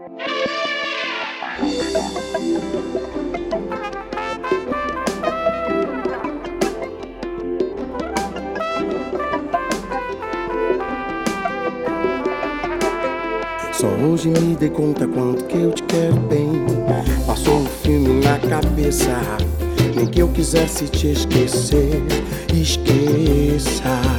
Só 0.00 0.06
hoje 13.88 14.30
me 14.30 14.56
dei 14.56 14.70
conta 14.70 15.06
quanto 15.06 15.44
que 15.44 15.58
eu 15.58 15.72
te 15.72 15.82
quero 15.82 16.16
bem. 16.28 16.48
Passou 17.26 17.58
um 17.58 17.66
filme 17.66 18.24
na 18.24 18.38
cabeça. 18.38 19.20
Nem 19.94 20.06
que 20.06 20.20
eu 20.22 20.28
quisesse 20.28 20.88
te 20.88 21.08
esquecer, 21.08 22.02
esqueça. 22.54 24.09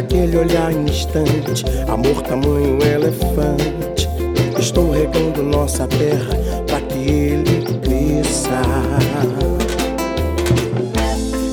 Naquele 0.00 0.38
olhar 0.38 0.72
instante. 0.72 1.62
Amor 1.86 2.22
tamanho 2.22 2.82
elefante. 2.82 4.08
Estou 4.58 4.90
regando 4.90 5.42
nossa 5.42 5.86
terra 5.86 6.34
para 6.66 6.80
que 6.80 6.98
ele 6.98 7.64
cresça. 7.82 8.62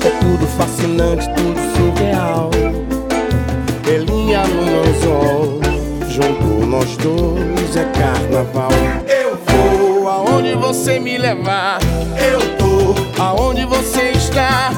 É 0.04 0.10
tudo 0.20 0.46
fascinante, 0.46 1.28
tudo 1.34 1.60
surreal. 1.76 2.50
Belinha 3.84 4.42
no 4.46 4.62
anzol, 4.80 5.60
junto 6.08 6.66
nós 6.66 6.96
dois 6.96 7.76
é 7.76 7.84
carnaval. 7.84 8.70
Eu 9.06 9.38
vou 9.46 10.08
aonde 10.08 10.54
você 10.54 10.98
me 10.98 11.18
levar. 11.18 11.80
Eu 12.16 12.40
tô 12.56 13.22
aonde 13.22 13.66
você 13.66 14.12
está. 14.12 14.72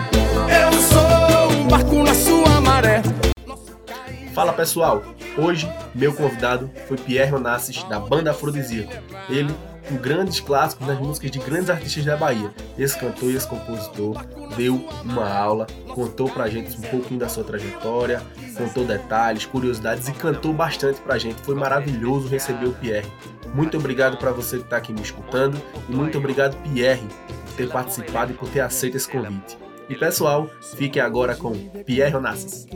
Fala 4.40 4.54
pessoal, 4.54 5.02
hoje 5.36 5.70
meu 5.94 6.14
convidado 6.14 6.70
foi 6.88 6.96
Pierre 6.96 7.34
Onassis 7.34 7.82
da 7.84 8.00
banda 8.00 8.30
Afrodisíaco. 8.30 8.90
Ele 9.28 9.54
com 9.86 9.96
grandes 9.96 10.40
clássicos 10.40 10.86
nas 10.86 10.98
músicas 10.98 11.30
de 11.30 11.38
grandes 11.38 11.68
artistas 11.68 12.06
da 12.06 12.16
Bahia. 12.16 12.50
Esse 12.78 12.98
cantor 12.98 13.30
e 13.30 13.36
esse 13.36 13.46
compositor 13.46 14.24
deu 14.56 14.76
uma 15.04 15.30
aula, 15.30 15.66
contou 15.88 16.26
pra 16.30 16.48
gente 16.48 16.74
um 16.78 16.80
pouquinho 16.80 17.20
da 17.20 17.28
sua 17.28 17.44
trajetória, 17.44 18.22
contou 18.56 18.82
detalhes, 18.82 19.44
curiosidades 19.44 20.08
e 20.08 20.12
cantou 20.12 20.54
bastante 20.54 21.02
pra 21.02 21.18
gente. 21.18 21.42
Foi 21.42 21.54
maravilhoso 21.54 22.26
receber 22.26 22.64
o 22.64 22.72
Pierre. 22.72 23.12
Muito 23.54 23.76
obrigado 23.76 24.16
para 24.16 24.32
você 24.32 24.56
que 24.56 24.64
está 24.64 24.78
aqui 24.78 24.90
me 24.90 25.02
escutando 25.02 25.60
e 25.86 25.92
muito 25.94 26.16
obrigado 26.16 26.56
Pierre 26.62 27.06
por 27.44 27.56
ter 27.56 27.68
participado 27.68 28.32
e 28.32 28.34
por 28.34 28.48
ter 28.48 28.60
aceito 28.60 28.96
esse 28.96 29.06
convite. 29.06 29.58
E 29.86 29.94
pessoal, 29.94 30.48
fiquem 30.78 31.02
agora 31.02 31.36
com 31.36 31.52
Pierre 31.84 32.16
Onassis. 32.16 32.66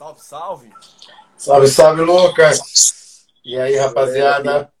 Salve, 0.00 0.20
salve! 0.22 0.72
Salve, 1.36 1.68
salve, 1.68 2.00
Lucas! 2.00 3.26
E 3.44 3.58
aí, 3.60 3.76
rapaziada? 3.76 4.72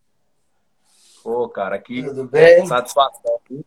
Pô, 1.22 1.46
cara, 1.46 1.76
aqui. 1.76 2.02
Tudo 2.02 2.24
bem? 2.24 2.64
Satisfação 2.64 3.36
aqui. 3.36 3.62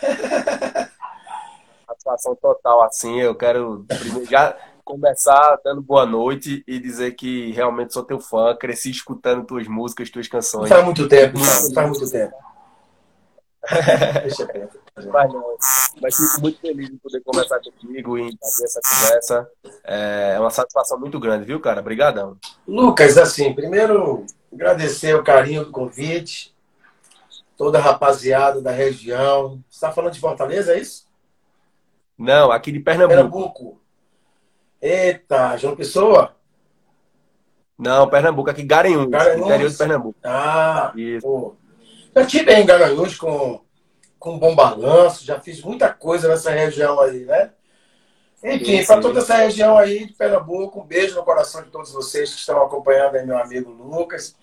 Satisfação 1.84 2.36
total, 2.36 2.84
assim. 2.84 3.20
Eu 3.20 3.34
quero 3.34 3.84
já 4.30 4.56
começar 4.84 5.58
dando 5.64 5.82
boa 5.82 6.06
noite 6.06 6.62
e 6.64 6.78
dizer 6.78 7.16
que 7.16 7.50
realmente 7.50 7.92
sou 7.92 8.04
teu 8.04 8.20
fã. 8.20 8.54
Cresci 8.54 8.92
escutando 8.92 9.44
tuas 9.44 9.66
músicas, 9.66 10.10
tuas 10.10 10.28
canções. 10.28 10.68
Faz 10.68 10.84
muito 10.84 11.08
tempo, 11.08 11.40
faz 11.40 11.88
muito 11.88 12.08
tempo. 12.08 12.36
Deixa 14.22 14.46
quieto. 14.46 14.81
Mas, 16.00 16.16
fico 16.16 16.40
muito 16.42 16.60
feliz 16.60 16.90
de 16.90 16.96
poder 16.98 17.20
conversar 17.22 17.60
contigo 17.60 18.18
e 18.18 18.36
fazer 18.38 18.64
essa 18.64 18.80
conversa. 18.80 19.50
É 19.84 20.36
uma 20.38 20.50
satisfação 20.50 20.98
muito 20.98 21.18
grande, 21.18 21.46
viu, 21.46 21.58
cara? 21.60 21.80
Obrigadão. 21.80 22.36
Lucas, 22.68 23.16
assim, 23.16 23.54
primeiro 23.54 24.26
agradecer 24.52 25.14
o 25.14 25.24
carinho 25.24 25.64
do 25.64 25.70
convite, 25.70 26.54
toda 27.56 27.78
a 27.78 27.82
rapaziada 27.82 28.60
da 28.60 28.70
região. 28.70 29.62
Você 29.68 29.76
está 29.76 29.90
falando 29.90 30.12
de 30.12 30.20
Fortaleza, 30.20 30.74
é 30.74 30.78
isso? 30.80 31.06
Não, 32.18 32.52
aqui 32.52 32.70
de 32.70 32.80
Pernambuco. 32.80 33.14
Pernambuco. 33.14 33.80
Eita, 34.80 35.56
João 35.56 35.74
Pessoa? 35.74 36.36
Não, 37.78 38.08
Pernambuco, 38.08 38.50
aqui 38.50 38.62
Garanhuns, 38.62 39.08
Garanhuns? 39.08 39.46
interior 39.46 39.70
de 39.70 39.76
Pernambuco. 39.76 40.18
Ah, 40.22 40.92
Isso. 40.94 41.26
pô. 41.26 41.56
Eu 42.14 42.26
tive 42.26 42.52
em 42.52 42.66
Garanhuns 42.66 43.16
com, 43.16 43.61
com 44.22 44.38
bom 44.38 44.54
balanço, 44.54 45.24
já 45.24 45.40
fiz 45.40 45.60
muita 45.60 45.92
coisa 45.92 46.28
nessa 46.28 46.52
região 46.52 47.00
aí, 47.00 47.24
né? 47.24 47.50
Enfim, 48.44 48.84
para 48.84 49.00
toda 49.00 49.18
essa 49.18 49.34
região 49.34 49.76
aí 49.76 50.06
de 50.06 50.12
Pernambuco, 50.12 50.80
um 50.80 50.84
beijo 50.84 51.16
no 51.16 51.24
coração 51.24 51.60
de 51.62 51.70
todos 51.70 51.92
vocês 51.92 52.32
que 52.32 52.38
estão 52.38 52.62
acompanhando 52.62 53.16
aí, 53.16 53.26
meu 53.26 53.36
amigo 53.36 53.72
Lucas. 53.72 54.36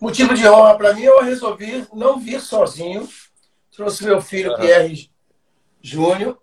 Motivo 0.00 0.32
de 0.32 0.48
honra 0.48 0.76
para 0.78 0.94
mim, 0.94 1.02
eu 1.02 1.22
resolvi 1.22 1.86
não 1.92 2.18
vir 2.18 2.40
sozinho. 2.40 3.06
Trouxe 3.70 4.04
meu 4.04 4.22
filho 4.22 4.52
Aham. 4.52 4.60
Pierre 4.60 5.10
Júnior. 5.82 6.38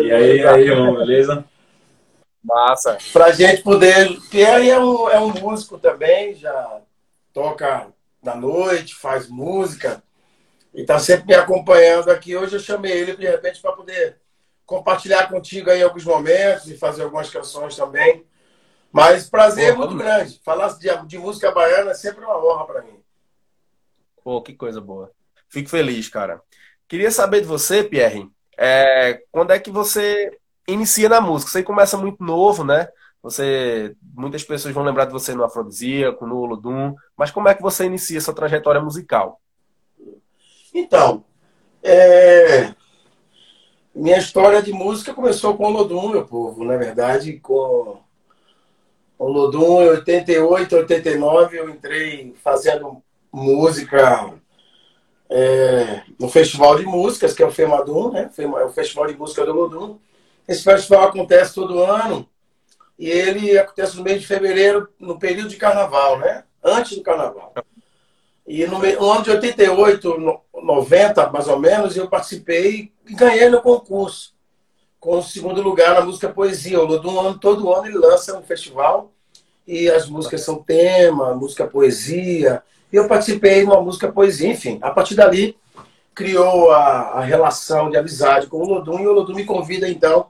E 0.00 0.12
aí, 0.12 0.38
e 0.38 0.46
aí, 0.46 0.62
irmão, 0.62 0.94
beleza? 0.94 1.44
Massa. 2.42 2.96
para 3.12 3.32
gente 3.32 3.62
poder. 3.62 4.18
Pierre 4.30 4.70
é 4.70 4.78
um, 4.78 5.10
é 5.10 5.20
um 5.20 5.28
músico 5.28 5.78
também, 5.78 6.34
já 6.34 6.80
toca 7.34 7.88
na 8.22 8.34
noite, 8.34 8.94
faz 8.94 9.28
música 9.28 10.02
e 10.74 10.80
está 10.80 10.98
sempre 10.98 11.26
me 11.28 11.34
acompanhando 11.34 12.10
aqui. 12.10 12.36
Hoje 12.36 12.56
eu 12.56 12.60
chamei 12.60 12.92
ele 12.92 13.16
de 13.16 13.26
repente 13.26 13.62
para 13.62 13.72
poder 13.72 14.18
compartilhar 14.66 15.28
contigo 15.28 15.70
aí 15.70 15.82
alguns 15.82 16.04
momentos 16.04 16.66
e 16.66 16.76
fazer 16.76 17.04
algumas 17.04 17.30
canções 17.30 17.76
também. 17.76 18.26
Mas 18.90 19.30
prazer 19.30 19.70
é 19.70 19.72
Pô, 19.72 19.78
muito 19.78 19.90
vamos. 19.90 20.04
grande. 20.04 20.40
Falar 20.44 20.68
de, 20.78 21.06
de 21.06 21.18
música 21.18 21.50
baiana 21.52 21.92
é 21.92 21.94
sempre 21.94 22.24
uma 22.24 22.38
honra 22.44 22.66
para 22.66 22.82
mim. 22.82 23.00
Pô, 24.22 24.42
que 24.42 24.54
coisa 24.54 24.80
boa. 24.80 25.10
Fico 25.48 25.68
feliz, 25.68 26.08
cara. 26.08 26.40
Queria 26.88 27.10
saber 27.10 27.40
de 27.40 27.46
você, 27.46 27.84
Pierre, 27.84 28.28
é, 28.58 29.22
quando 29.30 29.52
é 29.52 29.58
que 29.58 29.70
você 29.70 30.36
inicia 30.66 31.08
na 31.08 31.20
música? 31.20 31.52
Você 31.52 31.62
começa 31.62 31.96
muito 31.96 32.22
novo, 32.22 32.64
né? 32.64 32.88
Você, 33.22 33.96
muitas 34.02 34.44
pessoas 34.44 34.74
vão 34.74 34.84
lembrar 34.84 35.06
de 35.06 35.12
você 35.12 35.34
no 35.34 35.44
Afrodisíaco, 35.44 36.26
no 36.26 36.36
Olodum, 36.36 36.94
mas 37.16 37.30
como 37.30 37.48
é 37.48 37.54
que 37.54 37.62
você 37.62 37.86
inicia 37.86 38.18
essa 38.18 38.34
trajetória 38.34 38.80
musical? 38.80 39.40
Então, 40.74 41.24
é, 41.80 42.74
minha 43.94 44.18
história 44.18 44.60
de 44.60 44.72
música 44.72 45.14
começou 45.14 45.56
com 45.56 45.66
o 45.66 45.70
Lodum, 45.70 46.08
meu 46.08 46.26
povo. 46.26 46.64
Na 46.64 46.76
verdade, 46.76 47.38
com 47.38 48.00
o 49.16 49.28
Lodum, 49.28 49.82
em 49.82 49.88
88, 49.90 50.74
89, 50.74 51.56
eu 51.56 51.70
entrei 51.70 52.34
fazendo 52.42 53.00
música 53.32 54.34
é, 55.30 56.02
no 56.18 56.28
Festival 56.28 56.76
de 56.76 56.84
Músicas, 56.84 57.32
que 57.32 57.42
é 57.42 57.46
o 57.46 57.52
FEMADUM, 57.52 58.10
né? 58.10 58.30
É 58.36 58.64
o 58.64 58.70
Festival 58.70 59.06
de 59.06 59.16
Música 59.16 59.46
do 59.46 59.52
Lodum. 59.52 59.98
Esse 60.46 60.62
festival 60.62 61.08
acontece 61.08 61.54
todo 61.54 61.82
ano 61.82 62.28
e 62.98 63.08
ele 63.08 63.56
acontece 63.56 63.96
no 63.96 64.02
mês 64.02 64.20
de 64.20 64.26
fevereiro, 64.26 64.88
no 64.98 65.18
período 65.18 65.48
de 65.48 65.56
carnaval, 65.56 66.18
né? 66.18 66.44
Antes 66.62 66.96
do 66.96 67.02
carnaval. 67.02 67.54
E 68.46 68.66
no, 68.66 68.78
no 68.78 69.12
ano 69.12 69.22
de 69.22 69.30
88, 69.30 70.18
no- 70.18 70.40
90, 70.62 71.30
mais 71.30 71.48
ou 71.48 71.58
menos, 71.58 71.96
eu 71.96 72.08
participei 72.08 72.92
e 73.08 73.14
ganhei 73.14 73.48
no 73.48 73.60
concurso. 73.60 74.34
Com 74.98 75.18
o 75.18 75.22
segundo 75.22 75.60
lugar 75.60 75.94
na 75.94 76.00
música 76.00 76.28
Poesia. 76.28 76.80
O 76.80 76.86
Lodum, 76.86 77.20
ano, 77.20 77.38
todo 77.38 77.72
ano, 77.72 77.86
ele 77.86 77.98
lança 77.98 78.36
um 78.38 78.42
festival 78.42 79.10
e 79.66 79.90
as 79.90 80.08
músicas 80.08 80.42
são 80.42 80.62
tema, 80.62 81.34
música 81.34 81.66
poesia. 81.66 82.62
E 82.92 82.96
eu 82.96 83.08
participei 83.08 83.60
de 83.60 83.64
uma 83.64 83.80
música 83.80 84.10
poesia. 84.10 84.50
Enfim, 84.50 84.78
a 84.82 84.90
partir 84.90 85.14
dali, 85.14 85.56
criou 86.14 86.70
a, 86.70 86.78
a 87.14 87.20
relação 87.20 87.90
de 87.90 87.96
amizade 87.96 88.46
com 88.46 88.58
o 88.58 88.66
Lodum 88.66 89.00
e 89.00 89.06
o 89.06 89.12
Lodum 89.12 89.34
me 89.34 89.44
convida, 89.44 89.88
então, 89.88 90.26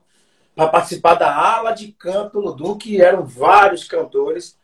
para 0.55 0.69
participar 0.69 1.15
da 1.15 1.35
ala 1.35 1.73
de 1.73 1.89
canto 1.93 2.41
Lodum, 2.41 2.77
que 2.79 3.01
eram 3.01 3.25
vários 3.25 3.85
cantores. 3.85 4.57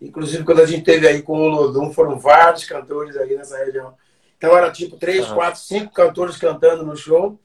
Inclusive, 0.00 0.44
quando 0.44 0.62
a 0.62 0.66
gente 0.66 0.82
teve 0.82 1.06
aí 1.06 1.22
com 1.22 1.38
o 1.38 1.48
Lodum, 1.48 1.92
foram 1.92 2.18
vários 2.18 2.64
cantores 2.64 3.16
aí 3.16 3.36
nessa 3.36 3.58
região. 3.58 3.94
Então, 4.38 4.56
era 4.56 4.70
tipo 4.70 4.96
três, 4.96 5.26
quatro, 5.26 5.60
cinco 5.60 5.92
cantores 5.92 6.36
cantando 6.38 6.84
no 6.84 6.96
show. 6.96 7.38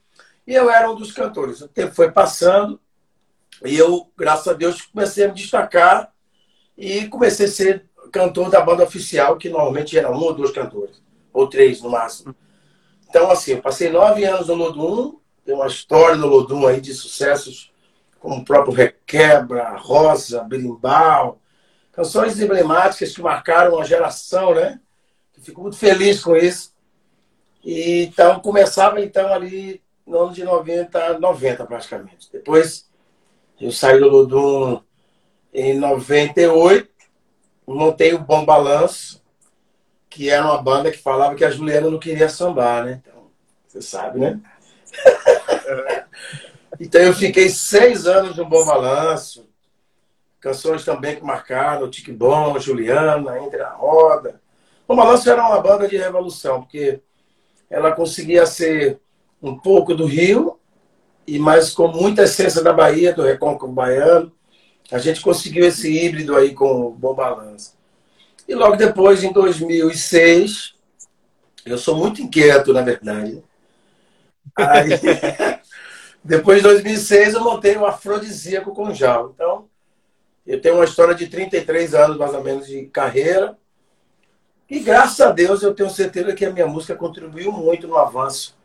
E 0.46 0.54
eu 0.54 0.70
era 0.70 0.90
um 0.90 0.94
dos 0.94 1.12
cantores. 1.12 1.60
O 1.60 1.68
tempo 1.68 1.94
foi 1.94 2.10
passando 2.10 2.80
e 3.64 3.76
eu, 3.76 4.10
graças 4.16 4.48
a 4.48 4.52
Deus, 4.52 4.82
comecei 4.82 5.24
a 5.24 5.28
me 5.28 5.34
destacar 5.34 6.12
e 6.76 7.06
comecei 7.08 7.46
a 7.46 7.50
ser 7.50 7.86
cantor 8.12 8.50
da 8.50 8.60
banda 8.60 8.84
oficial, 8.84 9.36
que 9.36 9.48
normalmente 9.48 9.98
era 9.98 10.10
um 10.10 10.18
ou 10.18 10.34
dois 10.34 10.50
cantores, 10.50 11.02
ou 11.32 11.48
três 11.48 11.80
no 11.82 11.90
máximo. 11.90 12.34
Então, 13.08 13.30
assim, 13.30 13.52
eu 13.52 13.62
passei 13.62 13.90
nove 13.90 14.24
anos 14.24 14.48
no 14.48 14.54
Lodum, 14.54 15.18
tem 15.44 15.54
uma 15.54 15.66
história 15.66 16.16
do 16.16 16.26
Lodum 16.26 16.66
aí 16.66 16.80
de 16.80 16.92
sucessos, 16.92 17.72
como 18.20 18.36
o 18.36 18.44
próprio 18.44 18.74
Requebra, 18.74 19.76
Rosa, 19.76 20.42
Berimbau, 20.42 21.40
canções 21.96 22.38
emblemáticas 22.38 23.14
que 23.14 23.22
marcaram 23.22 23.74
uma 23.74 23.84
geração, 23.84 24.54
né? 24.54 24.78
Eu 25.34 25.42
fico 25.42 25.62
muito 25.62 25.78
feliz 25.78 26.22
com 26.22 26.36
isso. 26.36 26.74
E, 27.64 28.02
então, 28.02 28.38
começava 28.38 29.00
então 29.00 29.32
ali 29.32 29.82
no 30.06 30.18
ano 30.18 30.32
de 30.32 30.44
90, 30.44 31.18
90 31.18 31.64
praticamente. 31.64 32.30
Depois 32.30 32.86
Eu 33.58 33.72
saí 33.72 33.98
do 33.98 34.10
Lodum 34.10 34.82
em 35.54 35.78
98, 35.78 36.86
montei 37.66 38.12
o 38.12 38.18
Bom 38.18 38.44
Balanço, 38.44 39.24
que 40.10 40.28
era 40.28 40.44
uma 40.44 40.62
banda 40.62 40.90
que 40.90 40.98
falava 40.98 41.34
que 41.34 41.46
a 41.46 41.50
Juliana 41.50 41.88
não 41.88 41.98
queria 41.98 42.28
sambar, 42.28 42.84
né? 42.84 43.00
Então, 43.02 43.30
você 43.66 43.80
sabe, 43.80 44.18
né? 44.18 44.38
então 46.78 47.00
eu 47.00 47.14
fiquei 47.14 47.48
seis 47.48 48.06
anos 48.06 48.36
no 48.36 48.44
Bom 48.44 48.66
Balanço, 48.66 49.45
canções 50.46 50.84
também 50.84 51.16
que 51.16 51.24
marcaram, 51.24 51.90
Tique 51.90 52.12
Bom, 52.12 52.56
Juliana, 52.60 53.36
Entre 53.40 53.60
a 53.60 53.70
Roda. 53.70 54.40
O 54.86 54.94
Balanço 54.94 55.28
era 55.28 55.44
uma 55.44 55.60
banda 55.60 55.88
de 55.88 55.96
revolução, 55.96 56.62
porque 56.62 57.00
ela 57.68 57.90
conseguia 57.90 58.46
ser 58.46 59.00
um 59.42 59.58
pouco 59.58 59.92
do 59.92 60.06
Rio, 60.06 60.56
e 61.26 61.36
mais 61.36 61.70
com 61.70 61.88
muita 61.88 62.22
essência 62.22 62.62
da 62.62 62.72
Bahia, 62.72 63.12
do 63.12 63.24
Recôncavo 63.24 63.72
Baiano. 63.72 64.32
A 64.92 64.98
gente 64.98 65.20
conseguiu 65.20 65.66
esse 65.66 65.90
híbrido 65.90 66.36
aí 66.36 66.54
com 66.54 66.82
o 66.82 66.90
Bom 66.92 67.12
Balanço. 67.12 67.76
E 68.46 68.54
logo 68.54 68.76
depois, 68.76 69.24
em 69.24 69.32
2006, 69.32 70.76
eu 71.64 71.76
sou 71.76 71.96
muito 71.96 72.22
inquieto, 72.22 72.72
na 72.72 72.82
verdade. 72.82 73.42
Aí, 74.54 74.90
depois 76.22 76.58
de 76.58 76.62
2006, 76.62 77.34
eu 77.34 77.42
montei 77.42 77.76
o 77.76 77.84
Afrodisíaco 77.84 78.72
com 78.72 78.94
Jal. 78.94 79.32
Então, 79.34 79.68
eu 80.46 80.60
tenho 80.60 80.76
uma 80.76 80.84
história 80.84 81.14
de 81.14 81.26
33 81.26 81.94
anos, 81.94 82.16
mais 82.16 82.32
ou 82.32 82.42
menos, 82.42 82.66
de 82.66 82.86
carreira. 82.86 83.56
E 84.70 84.78
graças 84.80 85.20
a 85.20 85.32
Deus, 85.32 85.62
eu 85.62 85.74
tenho 85.74 85.90
certeza 85.90 86.34
que 86.34 86.44
a 86.44 86.52
minha 86.52 86.66
música 86.66 86.94
contribuiu 86.94 87.50
muito 87.50 87.88
no 87.88 87.96
avanço 87.96 88.56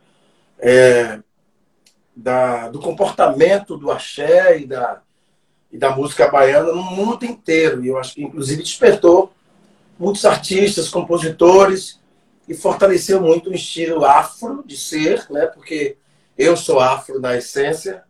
é, 0.60 1.20
da, 2.16 2.70
do 2.70 2.80
comportamento 2.80 3.78
do 3.78 3.90
axé 3.90 4.60
e 4.60 4.68
da, 4.68 5.02
e 5.72 5.78
da 5.78 5.96
música 5.96 6.30
baiana 6.30 6.72
no 6.72 6.84
mundo 6.84 7.26
inteiro. 7.26 7.84
E 7.84 7.88
eu 7.88 7.98
acho 7.98 8.14
que, 8.14 8.24
inclusive, 8.24 8.62
despertou 8.62 9.34
muitos 9.98 10.26
artistas, 10.26 10.90
compositores 10.90 12.00
e 12.48 12.54
fortaleceu 12.54 13.22
muito 13.22 13.50
o 13.50 13.54
estilo 13.54 14.06
afro 14.06 14.64
de 14.66 14.78
ser, 14.78 15.26
né? 15.30 15.46
Porque 15.48 15.98
eu 16.38 16.58
sou 16.58 16.80
afro 16.80 17.20
na 17.20 17.38
essência, 17.38 18.04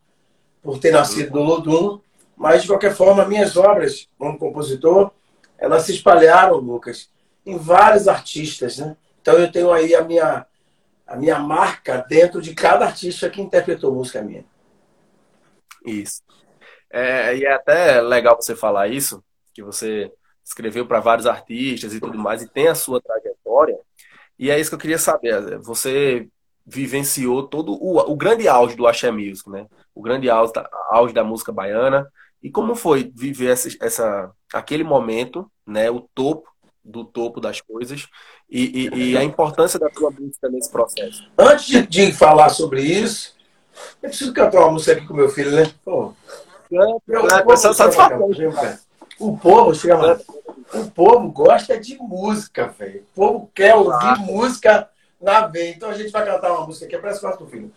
por 0.61 0.77
ter 0.79 0.91
nascido 0.91 1.35
no 1.35 1.43
Lodum, 1.43 1.99
mas 2.41 2.63
de 2.63 2.69
qualquer 2.69 2.95
forma, 2.95 3.23
minhas 3.23 3.55
obras 3.55 4.09
como 4.17 4.35
compositor, 4.35 5.11
elas 5.59 5.83
se 5.83 5.91
espalharam, 5.91 6.55
Lucas, 6.55 7.07
em 7.45 7.55
vários 7.55 8.07
artistas, 8.07 8.79
né? 8.79 8.97
Então 9.21 9.35
eu 9.35 9.51
tenho 9.51 9.71
aí 9.71 9.93
a 9.93 10.03
minha 10.03 10.47
a 11.05 11.15
minha 11.15 11.37
marca 11.37 12.03
dentro 12.09 12.41
de 12.41 12.55
cada 12.55 12.85
artista 12.85 13.29
que 13.29 13.41
interpretou 13.41 13.93
música 13.93 14.23
minha. 14.23 14.43
Isso. 15.85 16.23
É, 16.89 17.37
e 17.37 17.45
é 17.45 17.53
até 17.53 18.01
legal 18.01 18.35
você 18.35 18.55
falar 18.55 18.87
isso, 18.87 19.23
que 19.53 19.61
você 19.61 20.11
escreveu 20.43 20.87
para 20.87 20.99
vários 20.99 21.27
artistas 21.27 21.93
e 21.93 21.99
tudo 21.99 22.17
mais, 22.17 22.41
e 22.41 22.47
tem 22.47 22.69
a 22.69 22.75
sua 22.75 22.99
trajetória. 22.99 23.77
E 24.39 24.49
é 24.49 24.59
isso 24.59 24.71
que 24.71 24.75
eu 24.75 24.79
queria 24.79 24.97
saber. 24.97 25.59
Você 25.59 26.27
vivenciou 26.65 27.47
todo 27.47 27.73
o, 27.73 27.99
o 27.99 28.15
grande 28.15 28.47
auge 28.47 28.75
do 28.75 28.87
Axé 28.87 29.11
Music, 29.11 29.47
né? 29.47 29.67
O 29.93 30.01
grande 30.01 30.27
auge 30.27 30.53
da, 30.53 30.67
auge 30.89 31.13
da 31.13 31.23
música 31.23 31.51
baiana. 31.51 32.09
E 32.41 32.49
como 32.49 32.75
foi 32.75 33.11
viver 33.15 33.51
essa, 33.51 33.69
essa, 33.79 34.31
aquele 34.53 34.83
momento, 34.83 35.49
né? 35.65 35.89
O 35.89 36.01
topo 36.13 36.49
do 36.83 37.05
topo 37.05 37.39
das 37.39 37.61
coisas 37.61 38.07
e, 38.49 38.89
e, 38.89 39.11
e 39.11 39.17
a 39.17 39.23
importância 39.23 39.79
da 39.79 39.87
tua 39.89 40.09
música 40.09 40.49
nesse 40.49 40.69
processo. 40.71 41.29
Antes 41.37 41.67
de, 41.67 41.85
de, 41.85 42.11
falar 42.11 42.49
sobre 42.49 42.81
isso, 42.81 43.35
eu 44.01 44.09
preciso 44.09 44.33
cantar 44.33 44.61
uma 44.61 44.71
música 44.71 44.93
aqui 44.93 45.05
com 45.05 45.13
meu 45.13 45.29
filho, 45.29 45.51
né? 45.51 45.71
Pô, 45.85 46.13
o 49.19 49.37
povo, 49.37 49.75
chega 49.75 49.95
lá, 49.95 50.19
o 50.73 50.89
povo 50.89 51.31
gosta 51.31 51.79
de 51.79 51.95
música, 51.97 52.67
velho. 52.67 53.01
O 53.01 53.15
povo 53.15 53.51
quer 53.53 53.75
ouvir 53.75 53.93
ah. 53.93 54.15
música 54.15 54.89
na 55.21 55.45
veia. 55.45 55.75
Então 55.75 55.89
a 55.89 55.93
gente 55.93 56.11
vai 56.11 56.25
cantar 56.25 56.51
uma 56.51 56.65
música 56.65 56.85
aqui, 56.85 56.97
parece 56.97 57.19
quarto 57.19 57.45
filho. 57.45 57.71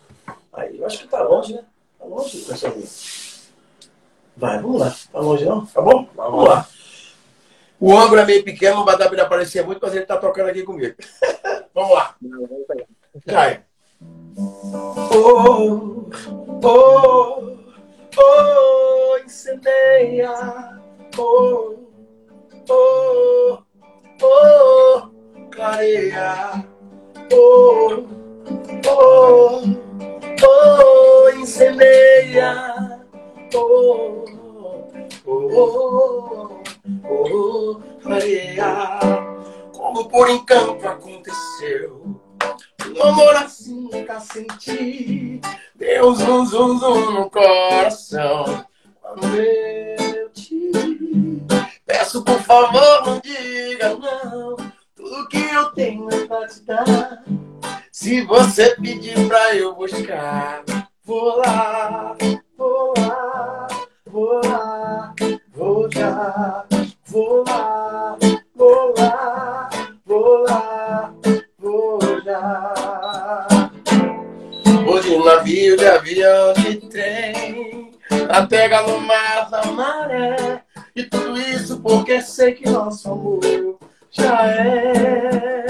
Aí, 0.51 0.79
eu 0.79 0.85
acho 0.85 0.99
que 0.99 1.07
tá 1.07 1.21
longe, 1.21 1.53
né? 1.53 1.63
Tá 1.99 2.05
longe, 2.05 2.39
pessoal. 2.39 2.73
Vai, 4.37 4.61
vamos 4.61 4.81
lá. 4.81 4.95
Tá 5.11 5.19
longe 5.19 5.45
não? 5.45 5.65
Tá 5.65 5.81
bom? 5.81 6.07
Vamos 6.15 6.47
lá. 6.47 6.67
O 7.79 7.95
ângulo 7.97 8.21
é 8.21 8.25
meio 8.25 8.43
pequeno, 8.43 8.77
não 8.77 8.85
vai 8.85 8.97
dar 8.97 9.09
para 9.09 9.23
aparecer 9.23 9.65
muito, 9.65 9.79
mas 9.81 9.93
ele 9.93 10.05
tá 10.05 10.17
tocando 10.17 10.49
aqui 10.49 10.63
comigo. 10.63 10.95
vamos 11.73 11.93
lá. 11.93 12.15
É. 13.27 13.61
Oh, 14.37 16.09
oh, 16.63 17.57
oh, 18.17 19.17
incendeia, 19.25 20.31
oh, 21.17 21.75
oh, 22.69 23.59
oh, 24.21 25.09
clareia, 25.51 26.65
oh, 27.31 28.05
oh, 28.89 29.61
oh, 30.43 31.29
incendeia, 31.29 33.04
oh, 33.55 34.25
oh, 35.25 36.61
oh, 37.03 37.81
clareia, 38.01 38.99
como 39.73 40.09
por 40.09 40.29
encanto 40.29 40.87
aconteceu. 40.87 42.21
Um 42.95 43.03
amor 43.03 43.35
assim 43.37 43.89
nunca 43.91 44.19
senti. 44.19 45.41
Deus 45.75 46.21
um 46.21 46.45
zum 46.45 46.77
zum 46.77 47.11
no 47.11 47.29
coração. 47.29 48.65
Quando 49.01 49.35
eu 49.35 50.29
te 50.29 50.71
peço, 51.85 52.23
por 52.23 52.39
favor, 52.41 53.05
não 53.05 53.19
diga 53.19 53.95
não. 53.95 54.55
Tudo 54.95 55.27
que 55.27 55.37
eu 55.37 55.65
tenho 55.71 56.09
é 56.09 56.25
pra 56.25 56.47
te 56.47 56.61
dar. 56.63 57.23
Se 57.91 58.21
você 58.21 58.75
pedir 58.75 59.27
pra 59.27 59.55
eu 59.55 59.75
buscar, 59.75 60.63
vou 61.03 61.37
lá, 61.37 62.15
navio, 75.45 75.77
de 75.77 75.85
avião, 75.85 76.53
de 76.53 76.77
trem, 76.89 77.91
pega 78.49 78.81
no 78.81 78.99
mar 78.99 79.47
maré. 79.73 80.63
E 80.95 81.03
tudo 81.03 81.39
isso 81.39 81.79
porque 81.81 82.19
sei 82.21 82.55
que 82.55 82.67
nosso 82.67 83.11
amor 83.11 83.41
já 84.09 84.47
é. 84.47 85.67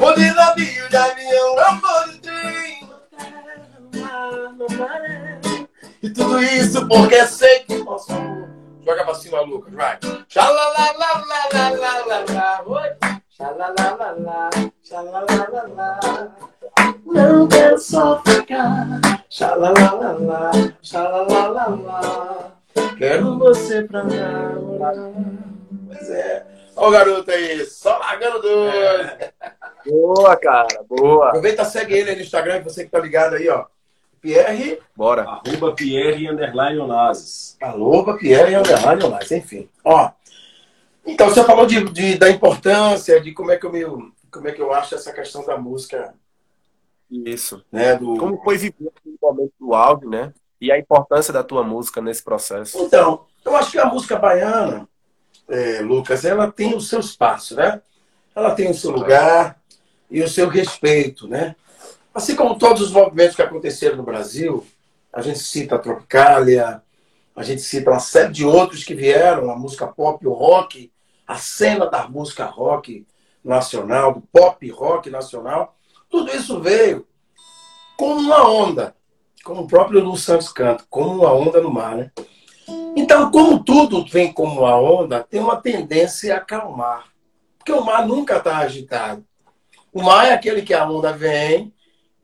Vou 0.00 0.12
de 0.14 0.28
navio, 0.32 0.88
de 0.88 0.96
avião, 0.96 1.56
eu 1.56 2.12
de 2.12 2.18
trem, 2.18 2.88
no 4.58 4.66
maré. 4.76 5.38
E 6.02 6.10
tudo 6.10 6.42
isso 6.42 6.88
porque 6.88 7.24
sei 7.26 7.60
que 7.60 7.78
nosso 7.78 8.12
amor. 8.12 8.50
Joga 8.84 9.04
pra 9.04 9.14
cima, 9.14 9.40
Lucas, 9.42 9.72
vai. 9.72 10.00
Xalalalalalalala, 10.28 12.64
oi. 12.66 13.21
Xalalalala, 13.42 14.50
xalalalala. 14.84 16.32
Não 17.04 17.48
quero 17.48 17.76
só 17.76 18.22
ficar. 18.22 19.00
Xalalalala, 19.28 20.52
xalalalala. 20.80 22.52
Quero 22.96 23.36
você 23.40 23.82
pra 23.82 24.04
namorar. 24.04 24.94
Pois 25.88 26.10
é. 26.10 26.46
Olha 26.76 26.88
o 26.88 26.90
garoto 26.92 27.30
aí, 27.32 27.64
só 27.66 27.98
largando 27.98 28.42
dois. 28.42 28.74
É. 28.74 29.32
Boa, 29.86 30.36
cara, 30.36 30.84
boa. 30.88 31.30
Aproveita, 31.30 31.64
segue 31.64 31.94
ele 31.94 32.10
aí 32.10 32.16
no 32.16 32.22
Instagram, 32.22 32.62
você 32.62 32.84
que 32.84 32.92
tá 32.92 33.00
ligado 33.00 33.34
aí, 33.34 33.48
ó. 33.48 33.64
Pierre. 34.20 34.78
Bora. 34.94 35.22
Arroba 35.24 35.72
Pierre 35.74 36.30
Underline 36.30 36.78
Onazes. 36.78 37.56
Arroba 37.60 38.16
Pierre 38.16 38.54
Underline 38.54 39.02
Onazes, 39.02 39.32
enfim. 39.32 39.68
Ó. 39.84 40.12
Então, 41.04 41.28
você 41.28 41.42
falou 41.44 41.66
de, 41.66 41.82
de, 41.90 42.16
da 42.16 42.30
importância, 42.30 43.20
de 43.20 43.32
como 43.32 43.50
é, 43.50 43.56
que 43.56 43.66
eu 43.66 43.72
me, 43.72 43.82
como 44.30 44.48
é 44.48 44.52
que 44.52 44.62
eu 44.62 44.72
acho 44.72 44.94
essa 44.94 45.12
questão 45.12 45.44
da 45.44 45.56
música. 45.56 46.14
Isso. 47.10 47.64
Né, 47.70 47.96
do... 47.96 48.16
Como 48.16 48.42
foi 48.42 48.56
viver 48.56 48.92
o 49.04 49.18
momento 49.20 49.52
do 49.60 49.74
áudio, 49.74 50.08
né? 50.08 50.32
E 50.60 50.70
a 50.70 50.78
importância 50.78 51.32
da 51.32 51.42
tua 51.42 51.64
música 51.64 52.00
nesse 52.00 52.22
processo. 52.22 52.78
Então, 52.78 53.26
eu 53.44 53.56
acho 53.56 53.72
que 53.72 53.78
a 53.78 53.86
música 53.86 54.16
baiana, 54.16 54.88
é, 55.48 55.80
Lucas, 55.80 56.24
ela 56.24 56.50
tem 56.50 56.74
o 56.74 56.80
seu 56.80 57.00
espaço, 57.00 57.56
né? 57.56 57.82
Ela 58.34 58.54
tem 58.54 58.70
o 58.70 58.74
seu 58.74 58.92
lugar 58.92 59.60
e 60.10 60.22
o 60.22 60.28
seu 60.28 60.48
respeito, 60.48 61.26
né? 61.26 61.56
Assim 62.14 62.36
como 62.36 62.58
todos 62.58 62.82
os 62.82 62.92
movimentos 62.92 63.34
que 63.34 63.42
aconteceram 63.42 63.96
no 63.96 64.02
Brasil, 64.02 64.64
a 65.12 65.20
gente 65.20 65.40
cita 65.40 65.74
a 65.74 65.78
Tropicália, 65.78 66.82
a 67.34 67.42
gente 67.42 67.62
cita 67.62 67.90
uma 67.90 68.00
série 68.00 68.32
de 68.32 68.44
outros 68.44 68.84
que 68.84 68.94
vieram, 68.94 69.50
a 69.50 69.56
música 69.56 69.86
pop, 69.86 70.26
o 70.26 70.32
rock, 70.32 70.92
a 71.26 71.36
cena 71.36 71.86
da 71.86 72.06
música 72.08 72.44
rock 72.44 73.06
nacional, 73.42 74.14
do 74.14 74.20
pop 74.20 74.68
rock 74.70 75.10
nacional, 75.10 75.76
tudo 76.08 76.30
isso 76.30 76.60
veio 76.60 77.06
com 77.96 78.14
uma 78.14 78.48
onda 78.48 78.94
como 79.42 79.62
o 79.62 79.66
próprio 79.66 80.00
Lu 80.00 80.16
Santos 80.16 80.52
canta, 80.52 80.84
como 80.88 81.22
uma 81.22 81.32
onda 81.32 81.60
no 81.60 81.72
mar, 81.72 81.96
né? 81.96 82.10
Então, 82.94 83.30
como 83.30 83.62
tudo 83.62 84.04
vem 84.06 84.32
como 84.32 84.60
uma 84.60 84.76
onda, 84.78 85.22
tem 85.24 85.40
uma 85.40 85.56
tendência 85.56 86.34
a 86.34 86.38
acalmar. 86.38 87.06
Porque 87.58 87.72
o 87.72 87.84
mar 87.84 88.06
nunca 88.06 88.36
está 88.36 88.58
agitado. 88.58 89.24
O 89.92 90.02
mar 90.02 90.26
é 90.26 90.32
aquele 90.32 90.62
que 90.62 90.74
a 90.74 90.88
onda 90.88 91.12
vem 91.12 91.72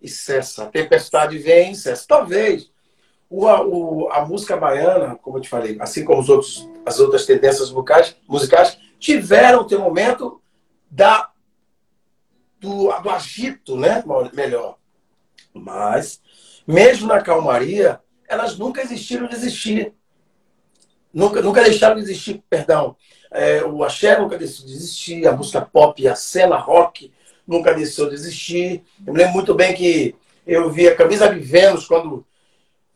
e 0.01 0.09
cessa. 0.09 0.65
A 0.65 0.67
tempestade 0.67 1.39
vem 1.39 1.73
e 1.73 1.75
cessa. 1.75 2.05
Talvez 2.07 2.71
o, 3.31 3.47
o, 3.47 4.11
a 4.11 4.25
música 4.25 4.57
baiana, 4.57 5.17
como 5.17 5.37
eu 5.37 5.43
te 5.43 5.49
falei, 5.49 5.77
assim 5.81 6.05
como 6.05 6.21
os 6.21 6.29
outros, 6.29 6.69
as 6.85 6.99
outras 6.99 7.27
tendências 7.27 7.71
musicais, 7.71 8.17
musicais 8.27 8.79
tiveram 8.99 9.67
o 9.67 9.79
momento 9.79 10.41
da, 10.91 11.31
do, 12.59 12.91
do 13.01 13.11
agito, 13.11 13.77
né? 13.77 14.03
melhor. 14.33 14.77
Mas, 15.53 16.21
mesmo 16.67 17.07
na 17.07 17.21
calmaria, 17.21 18.01
elas 18.27 18.57
nunca 18.57 18.83
existiram 18.83 19.27
de 19.27 19.35
existir. 19.35 19.93
Nunca, 21.13 21.41
nunca 21.43 21.63
deixaram 21.63 21.97
de 21.97 22.03
existir, 22.03 22.43
perdão. 22.49 22.97
É, 23.31 23.63
o 23.63 23.85
axé 23.85 24.19
nunca 24.19 24.39
deixou 24.39 24.67
de 24.67 24.73
existir, 24.73 25.27
a 25.27 25.33
música 25.33 25.61
pop, 25.61 26.07
a 26.07 26.15
cena 26.15 26.57
rock 26.57 27.13
nunca 27.47 27.75
deixou 27.75 28.09
de 28.09 28.15
existir. 28.15 28.83
Eu 29.07 29.13
me 29.13 29.19
lembro 29.19 29.35
muito 29.35 29.55
bem 29.55 29.75
que 29.75 30.15
eu 30.47 30.71
vi 30.71 30.89
a 30.89 30.97
camisa 30.97 31.29
de 31.29 31.41
Vênus 31.41 31.87
quando 31.87 32.27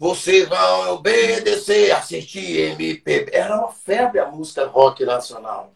vocês 0.03 0.49
vão 0.49 0.95
obedecer, 0.95 1.93
assistir 1.93 2.73
MPB. 2.73 3.31
Era 3.33 3.57
uma 3.57 3.69
febre 3.71 4.19
a 4.19 4.27
música 4.27 4.67
rock 4.67 5.05
nacional. 5.05 5.73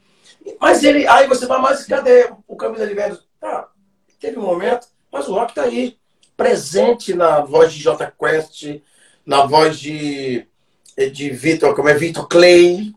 Mas 0.60 0.82
ele, 0.82 1.06
aí 1.06 1.28
você 1.28 1.46
vai, 1.46 1.60
mas 1.60 1.86
cadê 1.86 2.32
o 2.48 2.56
camisa 2.56 2.88
de 2.88 2.94
Vênus? 2.94 3.24
Tá, 3.38 3.68
teve 4.18 4.36
um 4.36 4.42
momento, 4.42 4.88
mas 5.12 5.28
o 5.28 5.32
rock 5.32 5.54
tá 5.54 5.62
aí, 5.62 5.96
presente 6.36 7.14
na 7.14 7.38
voz 7.38 7.72
de 7.72 7.78
J 7.78 8.12
Quest, 8.18 8.82
na 9.24 9.46
voz 9.46 9.78
de 9.78 10.48
de 11.12 11.30
Vitor, 11.30 11.76
como 11.76 11.88
é 11.88 11.94
Vitor 11.94 12.26
Clay, 12.26 12.92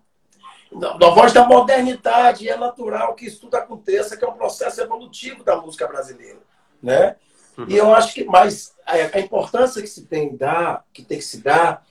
na 0.71 1.09
voz 1.11 1.31
da 1.31 1.45
modernidade, 1.45 2.49
é 2.49 2.57
natural 2.57 3.13
que 3.13 3.27
isso 3.27 3.41
tudo 3.41 3.53
aconteça, 3.53 4.17
que 4.17 4.25
é 4.25 4.27
um 4.27 4.37
processo 4.37 4.81
evolutivo 4.81 5.43
da 5.43 5.57
música 5.57 5.85
brasileira, 5.85 6.39
né? 6.81 7.17
Uhum. 7.59 7.65
E 7.67 7.75
eu 7.75 7.93
acho 7.93 8.13
que 8.13 8.23
mais 8.23 8.73
a, 8.85 9.19
importância 9.19 9.81
que 9.81 9.87
se 9.87 10.05
tem 10.05 10.35
dar, 10.35 10.85
que 10.93 11.03
tem 11.03 11.17
que 11.17 11.23
se 11.23 11.41
dar, 11.41 11.85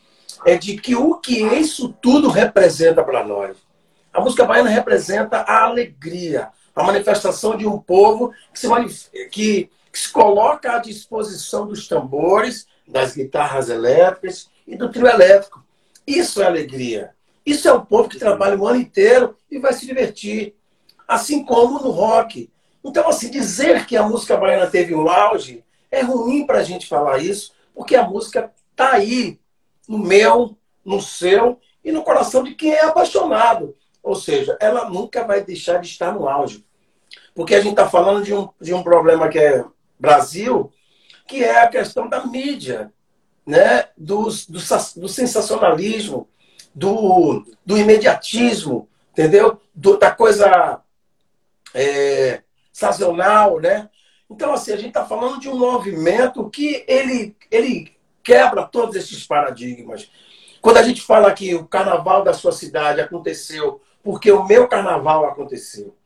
é 0.47 0.57
de 0.57 0.79
que 0.79 0.97
o 0.97 1.17
que 1.17 1.43
isso 1.43 1.93
tudo 2.01 2.29
representa 2.29 3.05
para 3.05 3.25
nós. 3.25 3.57
A 4.13 4.21
música 4.21 4.47
baiana 4.47 4.71
representa 4.71 5.39
a 5.39 5.65
alegria, 5.65 6.49
a 6.75 6.83
manifestação 6.83 7.57
de 7.57 7.67
um 7.67 7.79
povo 7.79 8.33
que 8.53 8.59
se, 8.59 8.69
que, 9.31 9.71
que 9.93 9.99
se 9.99 10.11
coloca 10.11 10.77
à 10.77 10.79
disposição 10.79 11.67
dos 11.67 11.87
tambores, 11.87 12.67
das 12.87 13.15
guitarras 13.15 13.69
elétricas 13.69 14.49
e 14.67 14.75
do 14.75 14.91
trio 14.91 15.07
elétrico. 15.07 15.63
Isso 16.07 16.41
é 16.41 16.47
alegria. 16.47 17.11
Isso 17.45 17.69
é 17.69 17.73
um 17.73 17.85
povo 17.85 18.09
que 18.09 18.19
trabalha 18.19 18.57
o 18.57 18.67
ano 18.67 18.81
inteiro 18.81 19.37
e 19.51 19.59
vai 19.59 19.75
se 19.75 19.85
divertir. 19.85 20.55
Assim 21.07 21.45
como 21.45 21.79
no 21.81 21.91
rock. 21.91 22.51
Então, 22.85 23.09
assim, 23.09 23.31
dizer 23.31 23.87
que 23.87 23.97
a 23.97 24.03
música 24.03 24.37
baiana 24.37 24.67
teve 24.67 24.95
um 24.95 25.09
auge 25.09 25.65
é 25.91 26.03
ruim 26.03 26.47
para 26.47 26.59
a 26.59 26.63
gente 26.63 26.87
falar 26.87 27.19
isso, 27.19 27.53
porque 27.75 27.97
a 27.97 28.07
música 28.07 28.53
está 28.71 28.93
aí, 28.93 29.39
no 29.89 29.99
meu, 29.99 30.57
no 30.85 31.01
seu 31.01 31.59
e 31.83 31.91
no 31.91 32.03
coração 32.03 32.43
de 32.43 32.55
quem 32.55 32.73
é 32.73 32.85
apaixonado. 32.85 33.75
Ou 34.03 34.15
seja, 34.15 34.57
ela 34.61 34.89
nunca 34.89 35.25
vai 35.25 35.43
deixar 35.43 35.81
de 35.81 35.89
estar 35.89 36.13
no 36.13 36.29
auge. 36.29 36.65
Porque 37.35 37.55
a 37.55 37.61
gente 37.61 37.73
está 37.73 37.89
falando 37.89 38.23
de 38.23 38.35
um, 38.35 38.49
de 38.61 38.75
um 38.75 38.83
problema 38.83 39.29
que 39.29 39.39
é 39.39 39.65
Brasil, 39.99 40.73
que 41.27 41.43
é 41.43 41.61
a 41.63 41.69
questão 41.69 42.09
da 42.09 42.27
mídia 42.27 42.93
né, 43.47 43.89
do, 43.97 44.25
do, 44.25 44.59
do 44.97 45.09
sensacionalismo, 45.09 46.29
do, 46.75 47.45
do 47.65 47.79
imediatismo, 47.79 48.89
entendeu? 49.13 49.61
Do, 49.75 49.97
da 49.97 50.11
coisa 50.11 50.81
é, 51.75 52.43
sazonal, 52.79 53.59
né? 53.59 53.89
Então, 54.31 54.53
assim, 54.53 54.73
a 54.73 54.77
gente 54.77 54.89
está 54.89 55.05
falando 55.05 55.41
de 55.41 55.49
um 55.49 55.59
movimento 55.59 56.49
que 56.49 56.85
ele, 56.87 57.35
ele 57.51 57.97
quebra 58.23 58.63
todos 58.65 58.95
esses 58.95 59.27
paradigmas. 59.27 60.09
Quando 60.61 60.77
a 60.77 60.83
gente 60.83 61.03
fala 61.03 61.33
que 61.33 61.57
o 61.57 61.67
carnaval 61.67 62.23
da 62.23 62.33
sua 62.33 62.53
cidade 62.53 63.01
aconteceu 63.01 63.81
porque 64.01 64.31
o 64.31 64.47
meu 64.47 64.69
carnaval 64.69 65.25
aconteceu. 65.25 65.97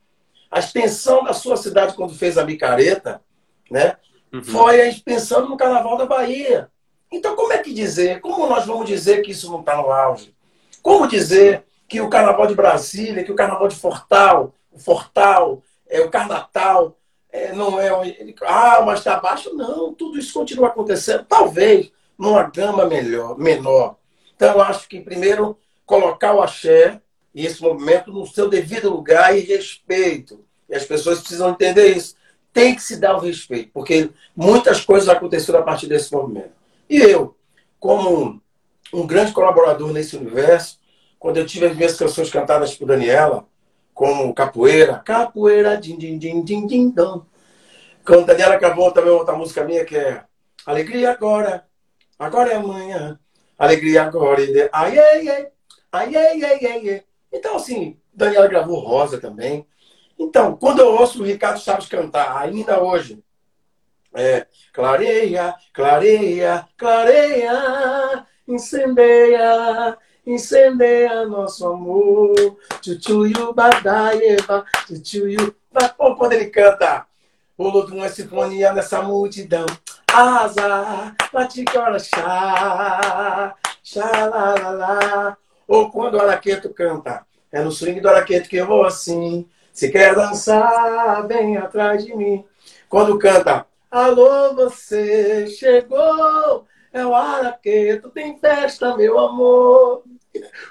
A 0.49 0.57
extensão 0.57 1.23
da 1.23 1.33
sua 1.33 1.57
cidade, 1.57 1.95
quando 1.95 2.15
fez 2.15 2.37
a 2.37 2.45
micareta, 2.45 3.21
né, 3.69 3.97
uhum. 4.33 4.43
foi 4.43 4.81
a 4.81 4.87
extensão 4.87 5.47
no 5.47 5.55
carnaval 5.55 5.95
da 5.95 6.07
Bahia. 6.07 6.71
Então, 7.11 7.35
como 7.35 7.53
é 7.53 7.59
que 7.59 7.71
dizer? 7.71 8.19
Como 8.19 8.47
nós 8.47 8.65
vamos 8.65 8.87
dizer 8.87 9.21
que 9.21 9.31
isso 9.31 9.51
não 9.51 9.59
está 9.59 9.77
no 9.77 9.91
auge? 9.91 10.35
Como 10.81 11.07
dizer 11.07 11.65
que 11.87 12.01
o 12.01 12.09
Carnaval 12.09 12.47
de 12.47 12.55
Brasília, 12.55 13.23
que 13.23 13.31
o 13.31 13.35
Carnaval 13.35 13.67
de 13.67 13.75
Fortal, 13.75 14.55
o 14.71 14.79
Fortal, 14.79 15.61
é, 15.87 16.01
o 16.01 16.09
Carnatal, 16.09 16.97
é, 17.31 17.51
não 17.51 17.79
é. 17.79 17.89
Ah, 18.43 18.81
mas 18.85 18.99
está 18.99 19.15
abaixo? 19.15 19.53
Não, 19.55 19.93
tudo 19.93 20.19
isso 20.19 20.33
continua 20.33 20.67
acontecendo. 20.67 21.25
Talvez 21.25 21.91
numa 22.17 22.43
gama 22.43 22.85
melhor, 22.85 23.37
menor. 23.37 23.97
Então, 24.35 24.53
eu 24.53 24.61
acho 24.61 24.87
que, 24.87 24.99
primeiro, 24.99 25.57
colocar 25.85 26.33
o 26.33 26.41
axé 26.41 27.01
e 27.33 27.45
esse 27.45 27.61
movimento 27.61 28.11
no 28.11 28.25
seu 28.27 28.47
devido 28.47 28.89
lugar 28.89 29.35
e 29.35 29.41
respeito. 29.41 30.45
E 30.69 30.75
as 30.75 30.85
pessoas 30.85 31.19
precisam 31.19 31.49
entender 31.49 31.95
isso. 31.95 32.15
Tem 32.51 32.75
que 32.75 32.83
se 32.83 32.97
dar 32.97 33.15
o 33.15 33.19
respeito, 33.19 33.71
porque 33.73 34.11
muitas 34.35 34.81
coisas 34.81 35.09
aconteceram 35.09 35.59
a 35.59 35.63
partir 35.63 35.87
desse 35.87 36.13
movimento. 36.13 36.51
E 36.87 36.97
eu, 36.97 37.35
como 37.79 38.39
um 38.93 39.07
grande 39.07 39.31
colaborador 39.31 39.91
nesse 39.91 40.15
universo, 40.15 40.79
quando 41.17 41.37
eu 41.37 41.45
tive 41.45 41.65
as 41.65 41.75
minhas 41.75 41.97
canções 41.97 42.29
cantadas 42.29 42.75
por 42.75 42.85
Daniela, 42.85 43.47
como 43.93 44.33
Capoeira, 44.33 44.99
Capoeira, 44.99 45.77
din, 45.77 45.97
din, 45.97 46.17
din, 46.17 46.43
din, 46.43 46.67
din, 46.67 46.91
dom. 46.91 47.23
Quando 48.05 48.25
Daniela 48.25 48.57
gravou 48.57 48.91
também 48.91 49.11
outra 49.11 49.35
música 49.35 49.63
minha 49.63 49.85
que 49.85 49.95
é 49.95 50.23
Alegria 50.65 51.11
agora, 51.11 51.67
agora 52.17 52.51
é 52.51 52.55
amanhã, 52.55 53.19
alegria 53.59 54.03
agora 54.03 54.41
e 54.41 54.47
de... 54.47 54.69
ai, 54.71 54.97
ai, 54.97 55.47
ai, 55.91 56.15
ai, 56.15 56.89
ai. 56.89 57.03
Então, 57.31 57.57
assim, 57.57 57.99
Daniela 58.13 58.47
gravou 58.47 58.79
Rosa 58.79 59.19
também. 59.19 59.67
Então, 60.17 60.55
quando 60.55 60.79
eu 60.79 60.93
ouço 60.93 61.21
o 61.21 61.25
Ricardo 61.25 61.59
Chaves 61.59 61.87
cantar, 61.87 62.37
ainda 62.37 62.81
hoje, 62.81 63.21
é, 64.15 64.47
clareia, 64.71 65.53
clareia, 65.73 66.65
clareia, 66.77 68.25
incendeia, 68.47 69.97
incendeia 70.25 71.25
nosso 71.25 71.67
amor. 71.67 72.57
Chuchuyu 72.81 73.53
badaieba, 73.53 74.65
chuchuyu 74.87 75.55
Pô, 75.97 76.15
quando 76.15 76.33
ele 76.33 76.45
canta 76.47 77.07
o 77.55 77.69
Lodum 77.69 78.03
é 78.03 78.09
sinfonia 78.09 78.73
nessa 78.73 79.01
multidão. 79.01 79.65
Asa, 80.11 81.15
latigora, 81.31 81.99
chá, 81.99 83.55
xalalala. 83.83 85.37
Ou 85.67 85.91
quando 85.91 86.15
o 86.15 86.21
Araqueto 86.21 86.73
canta, 86.73 87.25
é 87.51 87.61
no 87.61 87.71
swing 87.71 88.01
do 88.01 88.09
Araqueto 88.09 88.49
que 88.49 88.57
eu 88.57 88.65
vou 88.65 88.85
assim. 88.85 89.47
Se 89.71 89.91
quer 89.91 90.15
dançar, 90.15 91.27
vem 91.27 91.57
atrás 91.57 92.03
de 92.03 92.15
mim. 92.15 92.43
Quando 92.89 93.19
canta, 93.19 93.65
Alô, 93.89 94.55
você 94.55 95.45
chegou, 95.47 96.65
é 96.91 97.05
o 97.05 97.13
Araqueto, 97.13 98.09
tem 98.09 98.37
festa, 98.39 98.97
meu 98.97 99.19
amor. 99.19 100.03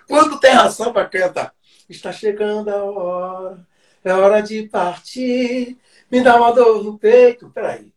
Quando 0.08 0.40
tem 0.40 0.52
ração 0.52 0.92
para 0.92 1.08
cantar, 1.08 1.54
está 1.88 2.12
chegando 2.12 2.68
a 2.70 2.82
hora, 2.82 3.66
é 4.04 4.12
hora 4.12 4.42
de 4.42 4.68
partir, 4.68 5.78
me 6.10 6.22
dá 6.22 6.36
uma 6.36 6.52
dor 6.52 6.82
no 6.82 6.98
peito. 6.98 7.50
Peraí. 7.50 7.92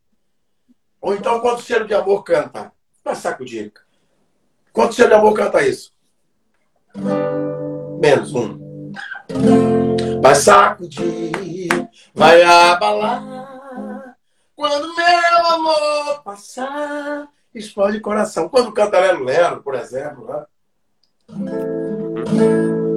Ou 1.00 1.14
então, 1.14 1.40
quando 1.40 1.58
o 1.58 1.62
cheiro 1.62 1.86
de 1.86 1.94
amor 1.94 2.22
canta, 2.22 2.72
vai 3.04 3.14
sacudir. 3.14 3.72
Quanto 4.72 4.94
cheiro 4.94 5.10
de 5.10 5.16
amor 5.16 5.34
canta 5.34 5.66
isso? 5.66 5.92
Menos 8.00 8.34
um. 8.34 8.92
Vai 10.22 10.34
sacudir, 10.34 11.70
vai 12.14 12.42
abalar 12.42 13.46
quando 14.56 14.96
meu 14.96 15.46
amor 15.48 16.22
passar, 16.24 17.28
explode 17.54 18.00
coração. 18.00 18.48
Quando 18.48 18.72
canta 18.72 18.98
Lero 18.98 19.22
Lero, 19.22 19.62
por 19.62 19.74
exemplo, 19.74 20.26
né? 20.26 20.46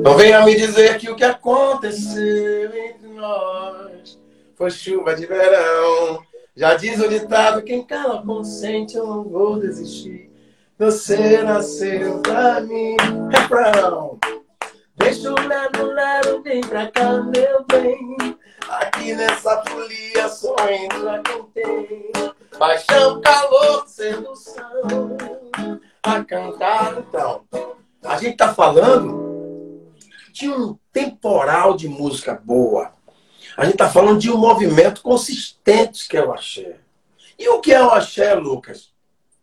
Não 0.03 0.15
venha 0.15 0.43
me 0.45 0.55
dizer 0.55 0.97
que 0.97 1.09
o 1.09 1.15
que 1.15 1.23
aconteceu 1.23 2.73
entre 2.75 3.09
nós 3.09 4.19
foi 4.55 4.71
chuva 4.71 5.15
de 5.15 5.25
verão. 5.25 6.23
Já 6.55 6.75
diz 6.75 6.99
o 6.99 7.07
ditado, 7.07 7.61
quem 7.61 7.83
cala 7.83 8.21
consente, 8.21 8.97
eu 8.97 9.07
não 9.07 9.23
vou 9.23 9.59
desistir. 9.59 10.29
Você 10.77 11.41
nasceu 11.43 12.21
pra 12.21 12.61
mim. 12.61 12.95
Refrão. 13.31 14.17
Deixa 14.95 15.31
o 15.31 15.47
lero, 15.47 15.85
lero, 15.93 16.41
vem 16.41 16.61
pra 16.61 16.91
cá, 16.91 17.21
meu 17.21 17.65
bem. 17.65 18.17
Aqui 18.67 19.13
nessa 19.13 19.63
folia 19.63 20.27
só 20.27 20.55
entra 20.69 21.21
quem 21.23 21.43
tem 21.53 22.11
paixão, 22.57 23.21
calor, 23.21 23.87
sedução. 23.87 25.17
a 26.03 26.23
cantar. 26.23 26.97
Então, 26.97 27.43
gente 28.19 28.33
está 28.33 28.53
falando 28.53 29.93
de 30.31 30.49
um 30.49 30.77
temporal 30.91 31.75
de 31.75 31.87
música 31.87 32.33
boa. 32.33 32.93
A 33.57 33.63
gente 33.63 33.73
está 33.73 33.89
falando 33.89 34.19
de 34.19 34.31
um 34.31 34.37
movimento 34.37 35.01
consistente 35.01 36.07
que 36.07 36.15
é 36.15 36.25
o 36.25 36.31
axé. 36.31 36.77
E 37.37 37.47
o 37.49 37.59
que 37.59 37.73
é 37.73 37.83
o 37.83 37.89
axé, 37.89 38.33
Lucas? 38.35 38.93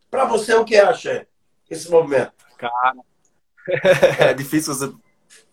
Para 0.09 0.25
você, 0.25 0.53
o 0.55 0.63
que 0.63 0.75
é 0.75 0.81
axé? 0.81 1.27
Esse 1.69 1.89
movimento? 1.89 2.31
Cara, 2.57 2.97
é 4.19 4.33
difícil 4.33 4.73
você, 4.73 4.93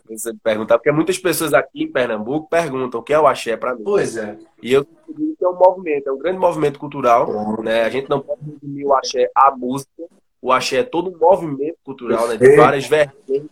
você 0.08 0.34
perguntar, 0.42 0.78
porque 0.78 0.92
muitas 0.92 1.18
pessoas 1.18 1.52
aqui 1.52 1.82
em 1.82 1.92
Pernambuco 1.92 2.48
perguntam 2.48 3.00
o 3.00 3.02
que 3.02 3.12
é 3.12 3.18
o 3.18 3.26
axé 3.26 3.56
para 3.56 3.74
mim. 3.74 3.82
Pois 3.84 4.16
é. 4.16 4.38
E 4.62 4.72
eu 4.72 4.86
digo 5.08 5.36
que 5.36 5.44
é 5.44 5.48
um 5.48 5.58
movimento, 5.58 6.08
é 6.08 6.12
um 6.12 6.18
grande 6.18 6.38
movimento 6.38 6.78
cultural. 6.78 7.62
Né? 7.62 7.82
A 7.82 7.90
gente 7.90 8.08
não 8.08 8.20
pode 8.20 8.40
resumir 8.44 8.84
o 8.84 8.94
axé 8.94 9.30
à 9.34 9.50
música. 9.56 10.04
O 10.44 10.52
axé 10.52 10.76
é 10.76 10.82
todo 10.82 11.08
um 11.08 11.18
movimento 11.18 11.78
cultural, 11.82 12.28
né? 12.28 12.36
de 12.36 12.54
várias 12.54 12.86
vertentes. 12.86 13.48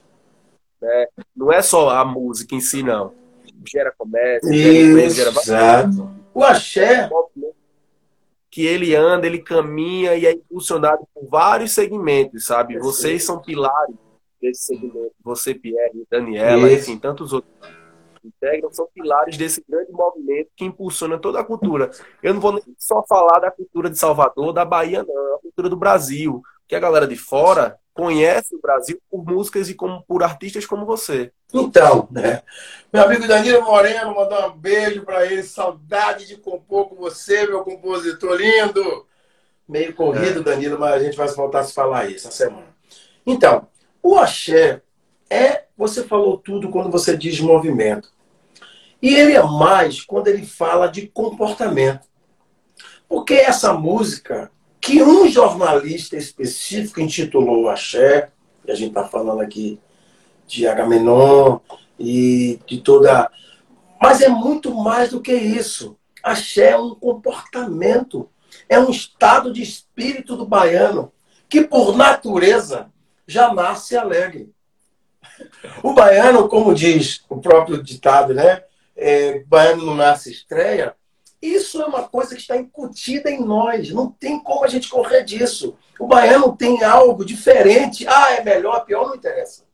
Né? 0.79 1.07
Não 1.35 1.51
é 1.51 1.63
só 1.63 1.89
a 1.89 2.05
música 2.05 2.55
em 2.55 2.61
si, 2.61 2.83
não. 2.83 3.15
Gera 3.67 3.95
comércio, 3.97 4.53
gera 4.53 4.91
empresa, 4.91 5.15
gera... 5.15 5.31
Exato. 5.31 6.11
O 6.35 6.45
axé 6.45 7.09
que 8.51 8.67
ele 8.67 8.95
anda, 8.95 9.27
ele 9.27 9.39
caminha 9.39 10.15
e 10.17 10.27
é 10.27 10.33
impulsionado 10.33 11.09
por 11.15 11.27
vários 11.31 11.73
segmentos, 11.73 12.45
sabe? 12.45 12.79
Vocês 12.79 13.25
são 13.25 13.41
pilares 13.41 13.97
desse 14.39 14.65
segmento. 14.65 15.15
Você, 15.25 15.55
Pierre, 15.55 16.07
Daniela, 16.11 16.71
Isso. 16.71 16.91
enfim, 16.91 16.99
tantos 16.99 17.33
outros 17.33 17.51
integram, 18.23 18.71
são 18.71 18.87
pilares 18.93 19.39
desse 19.39 19.65
grande 19.67 19.91
movimento 19.93 20.51
que 20.55 20.67
impulsiona 20.67 21.19
toda 21.19 21.41
a 21.41 21.45
cultura. 21.45 21.91
Eu 22.23 22.35
não 22.35 22.41
vou 22.43 22.53
nem 22.53 22.63
só 22.77 23.03
falar 23.09 23.39
da 23.39 23.51
cultura 23.51 23.89
de 23.89 23.99
Salvador, 23.99 24.53
da 24.53 24.67
Bahia, 24.67 25.03
não, 25.03 25.37
a 25.37 25.39
cultura 25.39 25.71
do 25.71 25.77
Brasil. 25.77 26.43
Que 26.73 26.77
a 26.77 26.81
galera 26.81 27.07
de 27.07 27.17
fora 27.17 27.79
conhece 27.93 28.55
o 28.55 28.59
Brasil 28.59 28.99
por 29.11 29.23
músicas 29.23 29.69
e 29.69 29.75
como, 29.75 30.03
por 30.05 30.23
artistas 30.23 30.65
como 30.65 30.87
você. 30.87 31.31
Então, 31.53 32.09
né? 32.11 32.41
Meu 32.91 33.03
amigo 33.03 33.29
Danilo 33.29 33.61
Moreno, 33.61 34.15
mandar 34.15 34.49
um 34.49 34.57
beijo 34.57 35.03
para 35.03 35.27
ele. 35.27 35.43
Saudade 35.43 36.27
de 36.27 36.39
compor 36.39 36.89
com 36.89 36.95
você, 36.95 37.47
meu 37.47 37.63
compositor 37.63 38.37
lindo. 38.37 39.07
Meio 39.69 39.95
corrido, 39.95 40.41
é. 40.41 40.43
Danilo, 40.43 40.79
mas 40.81 40.95
a 40.95 40.99
gente 41.05 41.15
vai 41.15 41.29
voltar 41.29 41.61
a 41.61 41.65
se 41.65 41.75
falar 41.75 42.07
isso 42.07 42.27
essa 42.27 42.45
semana. 42.47 42.75
Então, 43.27 43.69
o 44.03 44.17
axé 44.17 44.81
é, 45.29 45.65
você 45.77 46.03
falou 46.05 46.39
tudo 46.39 46.71
quando 46.71 46.91
você 46.91 47.15
diz 47.15 47.39
movimento. 47.39 48.11
E 49.03 49.15
ele 49.15 49.35
é 49.35 49.43
mais 49.43 50.01
quando 50.01 50.29
ele 50.29 50.47
fala 50.47 50.87
de 50.87 51.07
comportamento. 51.07 52.09
Porque 53.07 53.35
essa 53.35 53.75
música, 53.75 54.51
que 54.83 55.01
um 55.01 55.29
jornalista 55.29 56.17
específico 56.17 57.01
intitulou 57.01 57.71
Axé, 57.71 58.31
e 58.67 58.73
a 58.73 58.75
gente 58.75 58.89
está 58.89 59.05
falando 59.05 59.41
aqui 59.41 59.79
de 60.45 60.67
Agamenon 60.67 61.61
e 61.97 62.59
de 62.67 62.81
toda. 62.81 63.31
Mas 64.01 64.21
é 64.21 64.29
muito 64.29 64.75
mais 64.75 65.11
do 65.11 65.21
que 65.21 65.33
isso. 65.33 65.97
Axé 66.21 66.71
é 66.71 66.77
um 66.77 66.97
comportamento, 66.97 68.29
é 68.69 68.79
um 68.81 68.91
estado 68.91 69.53
de 69.53 69.63
espírito 69.63 70.37
do 70.37 70.45
baiano 70.45 71.13
que, 71.49 71.63
por 71.63 71.97
natureza, 71.97 72.91
já 73.25 73.55
nasce 73.55 73.97
alegre. 73.97 74.51
O 75.81 75.93
baiano, 75.93 76.49
como 76.49 76.75
diz 76.75 77.25
o 77.29 77.41
próprio 77.41 77.81
ditado, 77.81 78.35
né? 78.35 78.65
É, 78.97 79.45
baiano 79.45 79.87
não 79.87 79.95
nasce 79.95 80.33
estreia. 80.33 80.97
Isso 81.43 81.83
é 81.83 81.87
uma 81.87 82.05
coisa 82.05 82.37
que 82.37 82.41
está 82.41 82.57
incutida 82.57 83.29
em 83.29 83.45
nós. 83.45 83.91
Não 83.91 84.09
tem 84.09 84.39
como 84.39 84.65
a 84.65 84.69
gente 84.69 84.89
correr 84.89 85.25
disso. 85.25 85.77
O 85.99 86.07
baiano 86.07 86.57
tem 86.57 86.85
algo 86.85 87.25
diferente. 87.25 88.07
Ah, 88.07 88.35
é 88.35 88.45
melhor, 88.45 88.85
pior, 88.85 89.09
não 89.09 89.17
interessa. 89.17 89.65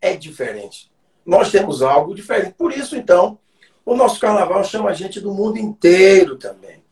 É 0.00 0.16
diferente. 0.16 0.90
Nós 1.24 1.52
temos 1.52 1.80
algo 1.80 2.12
diferente. 2.12 2.54
Por 2.58 2.72
isso, 2.72 2.96
então, 2.96 3.38
o 3.86 3.94
nosso 3.94 4.18
carnaval 4.18 4.64
chama 4.64 4.90
a 4.90 4.94
gente 4.94 5.20
do 5.20 5.32
mundo 5.32 5.58
inteiro 5.58 6.36
também 6.36 6.82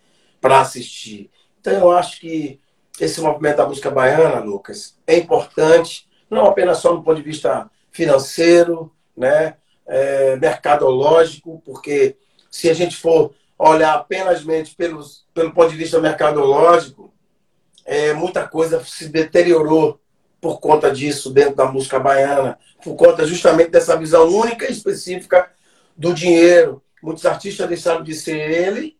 para 0.40 0.60
assistir. 0.60 1.28
Então, 1.60 1.72
eu 1.72 1.90
acho 1.90 2.20
que 2.20 2.60
esse 3.00 3.20
movimento 3.20 3.56
da 3.56 3.66
música 3.66 3.90
baiana, 3.90 4.38
Lucas, 4.38 4.96
é 5.06 5.16
importante, 5.16 6.08
não 6.30 6.46
apenas 6.46 6.78
só 6.78 6.92
do 6.92 7.02
ponto 7.02 7.16
de 7.16 7.22
vista 7.22 7.68
financeiro, 7.90 8.92
né, 9.16 9.56
é, 9.86 10.36
mercadológico, 10.36 11.60
porque 11.64 12.16
se 12.48 12.70
a 12.70 12.74
gente 12.74 12.96
for 12.96 13.34
olhar 13.68 13.94
apenas 13.94 14.42
pelos, 14.74 15.26
pelo 15.34 15.52
ponto 15.52 15.70
de 15.70 15.76
vista 15.76 16.00
mercadológico, 16.00 17.12
é, 17.84 18.14
muita 18.14 18.48
coisa 18.48 18.82
se 18.84 19.08
deteriorou 19.08 20.00
por 20.40 20.60
conta 20.60 20.90
disso 20.90 21.30
dentro 21.30 21.56
da 21.56 21.66
música 21.66 21.98
baiana, 21.98 22.58
por 22.82 22.96
conta 22.96 23.26
justamente 23.26 23.70
dessa 23.70 23.96
visão 23.96 24.26
única 24.28 24.66
e 24.66 24.72
específica 24.72 25.50
do 25.94 26.14
dinheiro. 26.14 26.82
Muitos 27.02 27.26
artistas 27.26 27.68
deixaram 27.68 28.02
de 28.02 28.14
ser 28.14 28.50
ele 28.50 28.96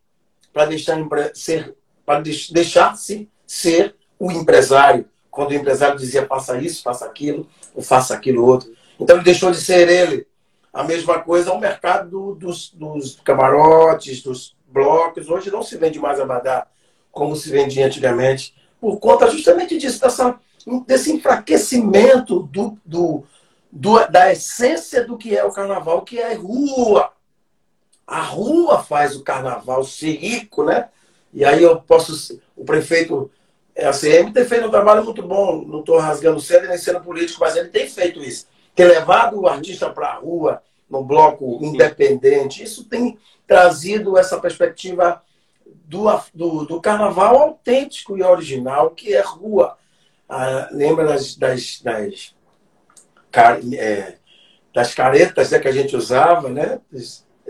para 0.52 0.66
deixar 0.66 0.98
ser 1.32 1.74
para 2.04 2.20
deixar-se 2.50 3.28
ser 3.46 3.94
o 4.18 4.30
empresário. 4.30 5.08
Quando 5.30 5.52
o 5.52 5.54
empresário 5.54 5.96
dizia 5.98 6.26
faça 6.26 6.58
isso, 6.58 6.82
faça 6.82 7.06
aquilo, 7.06 7.48
ou 7.74 7.82
faça 7.82 8.12
aquilo 8.12 8.44
outro. 8.44 8.70
Então 8.98 9.16
ele 9.16 9.24
deixou 9.24 9.50
de 9.50 9.60
ser 9.60 9.88
ele 9.88 10.26
a 10.72 10.84
mesma 10.84 11.20
coisa 11.20 11.50
é 11.50 11.52
o 11.52 11.58
mercado 11.58 12.34
dos, 12.36 12.70
dos 12.70 13.18
camarotes, 13.24 14.22
dos 14.22 14.56
blocos. 14.68 15.28
Hoje 15.28 15.50
não 15.50 15.62
se 15.62 15.76
vende 15.76 15.98
mais 15.98 16.20
abadá 16.20 16.66
como 17.10 17.34
se 17.34 17.50
vendia 17.50 17.86
antigamente, 17.86 18.54
por 18.80 18.98
conta 19.00 19.28
justamente 19.28 19.76
disso, 19.76 20.00
dessa, 20.00 20.38
desse 20.86 21.12
enfraquecimento 21.12 22.44
do, 22.44 22.78
do, 22.86 23.24
do, 23.70 24.06
da 24.06 24.30
essência 24.30 25.04
do 25.04 25.18
que 25.18 25.36
é 25.36 25.44
o 25.44 25.50
carnaval, 25.50 26.02
que 26.02 26.20
é 26.20 26.34
rua. 26.34 27.10
A 28.06 28.22
rua 28.22 28.82
faz 28.82 29.16
o 29.16 29.24
carnaval 29.24 29.82
ser 29.82 30.12
rico, 30.16 30.64
né? 30.64 30.88
E 31.32 31.44
aí 31.44 31.62
eu 31.62 31.80
posso. 31.80 32.40
O 32.56 32.64
prefeito, 32.64 33.30
é, 33.74 33.86
a 33.86 33.92
tem 33.92 34.44
feito 34.44 34.66
um 34.66 34.70
trabalho 34.70 35.04
muito 35.04 35.22
bom. 35.22 35.64
Não 35.64 35.80
estou 35.80 35.98
rasgando 35.98 36.40
cedo 36.40 36.68
nem 36.68 36.78
sendo 36.78 37.00
político, 37.00 37.40
mas 37.40 37.56
ele 37.56 37.68
tem 37.68 37.88
feito 37.88 38.22
isso 38.22 38.46
ter 38.80 38.86
levado 38.86 39.38
o 39.38 39.46
artista 39.46 39.90
para 39.90 40.08
a 40.08 40.14
rua 40.14 40.62
no 40.88 41.04
bloco 41.04 41.58
independente, 41.60 42.62
isso 42.62 42.84
tem 42.84 43.18
trazido 43.46 44.16
essa 44.16 44.40
perspectiva 44.40 45.22
do, 45.84 46.06
do, 46.32 46.64
do 46.64 46.80
carnaval 46.80 47.36
autêntico 47.36 48.16
e 48.16 48.22
original, 48.22 48.90
que 48.92 49.12
é 49.12 49.20
rua. 49.20 49.76
Ah, 50.26 50.70
lembra 50.72 51.04
das, 51.04 51.36
das, 51.36 51.82
das, 51.82 52.34
é, 53.74 54.14
das 54.72 54.94
caretas 54.94 55.50
né, 55.50 55.58
que 55.58 55.68
a 55.68 55.72
gente 55.72 55.94
usava, 55.94 56.48
né? 56.48 56.80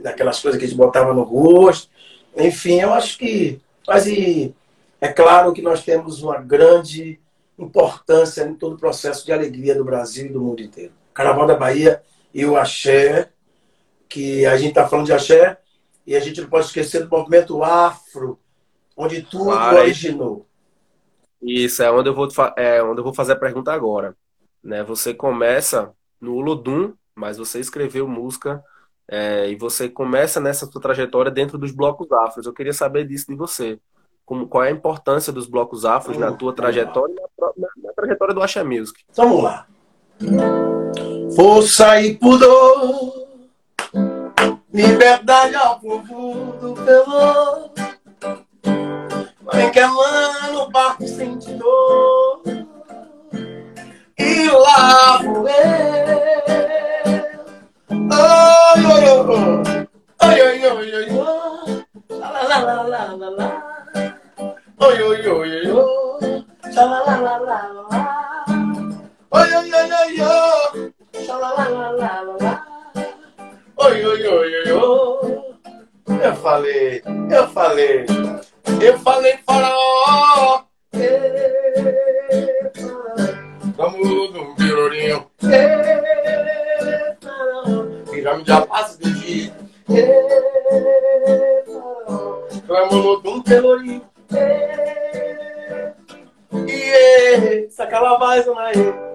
daquelas 0.03 0.41
coisas 0.41 0.59
que 0.59 0.65
a 0.65 0.69
gente 0.69 0.77
botava 0.77 1.15
no 1.15 1.23
rosto. 1.23 1.89
Enfim, 2.37 2.81
eu 2.81 2.93
acho 2.93 3.17
que. 3.17 3.61
Mas 3.87 4.09
e, 4.09 4.53
é 5.01 5.07
claro 5.07 5.53
que 5.53 5.63
nós 5.63 5.85
temos 5.85 6.25
uma 6.25 6.41
grande 6.41 7.21
importância 7.57 8.43
em 8.43 8.55
todo 8.55 8.75
o 8.75 8.81
processo 8.81 9.25
de 9.25 9.33
alegria 9.33 9.77
do 9.77 9.85
Brasil 9.85 10.27
e 10.27 10.33
do 10.33 10.41
mundo 10.41 10.61
inteiro. 10.61 10.99
Carnaval 11.13 11.47
da 11.47 11.57
Bahia 11.57 12.03
e 12.33 12.45
o 12.45 12.57
axé, 12.57 13.33
que 14.09 14.47
a 14.47 14.57
gente 14.57 14.71
está 14.71 14.89
falando 14.89 15.07
de 15.07 15.13
axé, 15.13 15.59
e 16.07 16.17
a 16.17 16.21
gente 16.21 16.41
não 16.41 16.49
pode 16.49 16.67
esquecer 16.67 17.05
do 17.05 17.11
movimento 17.11 17.63
afro, 17.63 18.39
onde 18.97 19.23
tudo 19.23 19.45
claro, 19.45 19.79
originou. 19.79 20.47
Isso, 21.41 21.83
é 21.83 21.91
onde 21.91 22.09
eu 22.09 22.15
vou, 22.15 22.29
é 22.57 22.83
onde 22.83 23.01
eu 23.01 23.05
vou 23.05 23.15
fazer 23.15 23.33
a 23.33 23.39
pergunta 23.39 23.73
agora. 23.73 24.17
Né? 24.63 24.83
Você 24.85 25.15
começa 25.15 25.93
no 26.21 26.35
Olodum, 26.35 26.95
mas 27.15 27.39
você 27.39 27.61
escreveu 27.61 28.07
música 28.07 28.63
é, 29.09 29.51
e 29.51 29.57
você 29.57 29.89
começa 29.89 30.41
nessa 30.41 30.67
sua 30.67 30.81
trajetória 30.81 31.31
dentro 31.31 31.59
dos 31.59 31.73
blocos 31.73 32.11
afros. 32.13 32.47
Eu 32.47 32.53
queria 32.53 32.73
saber 32.73 33.07
disso 33.07 33.27
de 33.29 33.35
você. 33.35 33.79
Como, 34.25 34.47
qual 34.47 34.63
é 34.63 34.69
a 34.69 34.73
importância 34.73 35.33
dos 35.33 35.47
blocos 35.49 35.85
afros 35.85 36.17
na 36.17 36.33
tua 36.33 36.53
trajetória 36.53 37.13
e 37.13 37.17
na, 37.17 37.47
na, 37.57 37.69
na, 37.83 37.93
trajetória 37.93 38.35
do 38.35 38.43
Axé 38.43 38.63
Music? 38.63 39.03
Vamos 39.17 39.43
lá. 39.43 39.67
Força 41.35 42.01
e 42.03 42.15
pudor, 42.15 43.27
liberdade 44.73 45.55
ao 45.57 45.81
povo 45.81 46.53
do 46.61 46.75
pelô. 46.75 47.71
Mãe 49.41 49.71
que 49.71 49.81
amando 49.81 50.61
o 50.61 50.71
barco 50.71 51.09
sente 51.09 51.51
dor, 51.55 52.43
e 54.19 54.51
lá 54.51 55.23
vou 55.23 55.49
eu. 55.49 55.81
Oi, 60.23 60.41
oi, 60.43 60.43
oi, 60.43 60.67
oi, 60.67 60.95
oi, 60.95 61.11
oi, 61.11 61.87
lá, 62.11 62.31
lá, 62.31 62.59
lá, 62.59 62.83
lá, 62.83 63.05
lá, 63.15 63.29
lá. 63.31 63.49
Oi, 64.81 65.03
oi, 65.03 65.29
oi, 65.29 65.29
oi, 65.29 65.73
oi, 65.73 66.45
lá, 66.75 66.85
lá, 66.85 67.17
lá, 67.17 67.39
lá, 67.39 67.87
lá. 67.91 68.20
Oi, 69.61 69.71
oi, 74.07 74.27
oi, 74.27 74.27
oi, 74.27 74.73
oi. 74.73 75.45
Eu 76.25 76.37
falei, 76.37 77.03
eu 77.31 77.49
falei, 77.49 78.07
eu 78.81 78.99
falei 79.01 79.39
faraó. 79.45 80.63
Vamos 83.77 84.11
Olodum, 84.11 84.55
Pelourinho. 84.55 85.27
Pirâmide 88.11 88.49
já 88.49 88.63
passa 88.63 88.99
de 88.99 89.13
dia. 89.13 89.53
Clama 92.67 92.93
Olodum, 92.95 93.43
Pelourinho. 93.43 94.09
Yeah, 96.67 97.71
sacala 97.71 98.19
mais 98.19 98.49
uma 98.49 98.71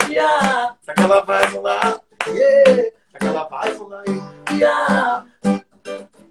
yeah, 0.10 0.76
sacala 0.82 1.26
mais 1.26 1.54
uma 1.54 2.02
yeah, 2.28 2.92
sacala 3.12 3.50
mais 3.50 3.80
uma 3.80 4.04
yeah. 4.52 5.26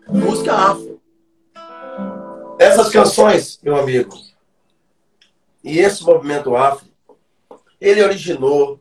Música 0.09 0.53
afro. 0.53 1.01
Essas 2.59 2.91
canções, 2.91 3.59
meu 3.63 3.77
amigo, 3.77 4.17
e 5.63 5.79
esse 5.79 6.05
movimento 6.05 6.55
afro, 6.55 6.87
ele 7.81 8.03
originou 8.03 8.81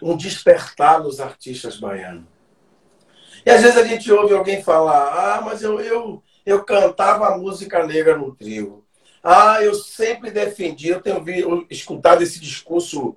um 0.00 0.16
despertar 0.16 1.02
nos 1.02 1.20
artistas 1.20 1.78
baianos. 1.78 2.24
E 3.44 3.50
às 3.50 3.62
vezes 3.62 3.76
a 3.76 3.84
gente 3.84 4.10
ouve 4.12 4.34
alguém 4.34 4.62
falar: 4.62 5.36
ah, 5.36 5.40
mas 5.40 5.62
eu, 5.62 5.80
eu, 5.80 6.22
eu 6.44 6.64
cantava 6.64 7.36
música 7.36 7.86
negra 7.86 8.16
no 8.16 8.34
trio. 8.34 8.84
Ah, 9.22 9.62
eu 9.62 9.74
sempre 9.74 10.30
defendi, 10.30 10.88
eu 10.88 11.00
tenho 11.00 11.16
ouvido, 11.16 11.66
escutado 11.68 12.22
esse 12.22 12.40
discurso 12.40 13.16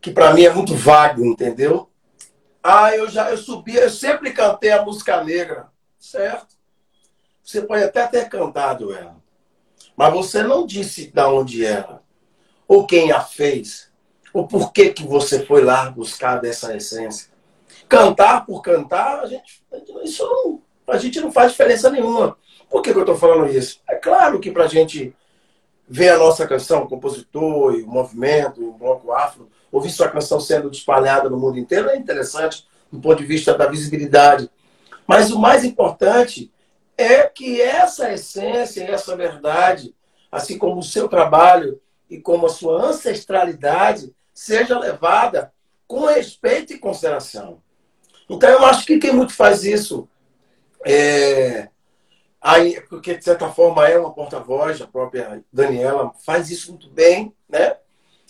que 0.00 0.10
para 0.10 0.32
mim 0.32 0.42
é 0.42 0.52
muito 0.52 0.74
vago, 0.74 1.24
entendeu? 1.24 1.88
Ah, 2.62 2.94
eu 2.94 3.08
já 3.08 3.30
eu 3.30 3.36
subia, 3.36 3.82
eu 3.82 3.90
sempre 3.90 4.32
cantei 4.32 4.70
a 4.70 4.82
música 4.82 5.22
negra, 5.22 5.68
certo? 5.98 6.56
Você 7.42 7.62
pode 7.62 7.82
até 7.82 8.06
ter 8.06 8.28
cantado 8.28 8.92
ela, 8.92 9.16
mas 9.96 10.12
você 10.12 10.42
não 10.42 10.66
disse 10.66 11.10
de 11.10 11.22
onde 11.22 11.64
era, 11.64 12.02
ou 12.66 12.86
quem 12.86 13.10
a 13.10 13.20
fez, 13.20 13.90
ou 14.32 14.46
por 14.46 14.72
que 14.72 14.90
que 14.90 15.04
você 15.04 15.44
foi 15.44 15.62
lá 15.62 15.90
buscar 15.90 16.40
dessa 16.40 16.76
essência. 16.76 17.30
Cantar 17.88 18.44
por 18.44 18.60
cantar, 18.60 19.20
a 19.20 19.26
gente, 19.26 19.62
isso 20.04 20.24
não, 20.26 20.60
a 20.94 20.98
gente 20.98 21.20
não 21.20 21.32
faz 21.32 21.52
diferença 21.52 21.88
nenhuma. 21.90 22.36
Por 22.68 22.82
que, 22.82 22.92
que 22.92 22.98
eu 22.98 23.02
estou 23.02 23.16
falando 23.16 23.50
isso? 23.50 23.80
É 23.88 23.94
claro 23.94 24.38
que 24.38 24.50
para 24.50 24.64
a 24.64 24.68
gente 24.68 25.14
ver 25.88 26.10
a 26.10 26.18
nossa 26.18 26.46
canção, 26.46 26.82
o 26.82 26.88
compositor 26.88 27.74
e 27.74 27.82
o 27.82 27.88
movimento, 27.88 28.62
o 28.62 28.74
bloco 28.74 29.10
afro, 29.10 29.48
ouvir 29.70 29.90
sua 29.90 30.08
canção 30.08 30.40
sendo 30.40 30.70
espalhada 30.70 31.28
no 31.28 31.38
mundo 31.38 31.58
inteiro 31.58 31.88
é 31.88 31.96
interessante 31.96 32.66
do 32.90 33.00
ponto 33.00 33.18
de 33.18 33.26
vista 33.26 33.56
da 33.56 33.66
visibilidade. 33.66 34.50
Mas 35.06 35.30
o 35.30 35.38
mais 35.38 35.64
importante 35.64 36.50
é 36.96 37.24
que 37.24 37.60
essa 37.60 38.12
essência, 38.12 38.82
essa 38.84 39.16
verdade, 39.16 39.94
assim 40.30 40.58
como 40.58 40.80
o 40.80 40.82
seu 40.82 41.08
trabalho 41.08 41.80
e 42.10 42.18
como 42.18 42.46
a 42.46 42.50
sua 42.50 42.82
ancestralidade, 42.86 44.14
seja 44.34 44.78
levada 44.78 45.52
com 45.86 46.06
respeito 46.06 46.72
e 46.72 46.78
consideração. 46.78 47.62
Então, 48.28 48.48
eu 48.48 48.64
acho 48.64 48.84
que 48.84 48.98
quem 48.98 49.12
muito 49.12 49.32
faz 49.32 49.64
isso 49.64 50.08
é, 50.84 51.68
Aí, 52.40 52.80
porque 52.88 53.16
de 53.16 53.24
certa 53.24 53.50
forma 53.50 53.86
é 53.88 53.98
uma 53.98 54.12
porta-voz, 54.12 54.80
a 54.80 54.86
própria 54.86 55.42
Daniela 55.52 56.12
faz 56.24 56.50
isso 56.50 56.70
muito 56.70 56.88
bem, 56.88 57.34
né? 57.48 57.76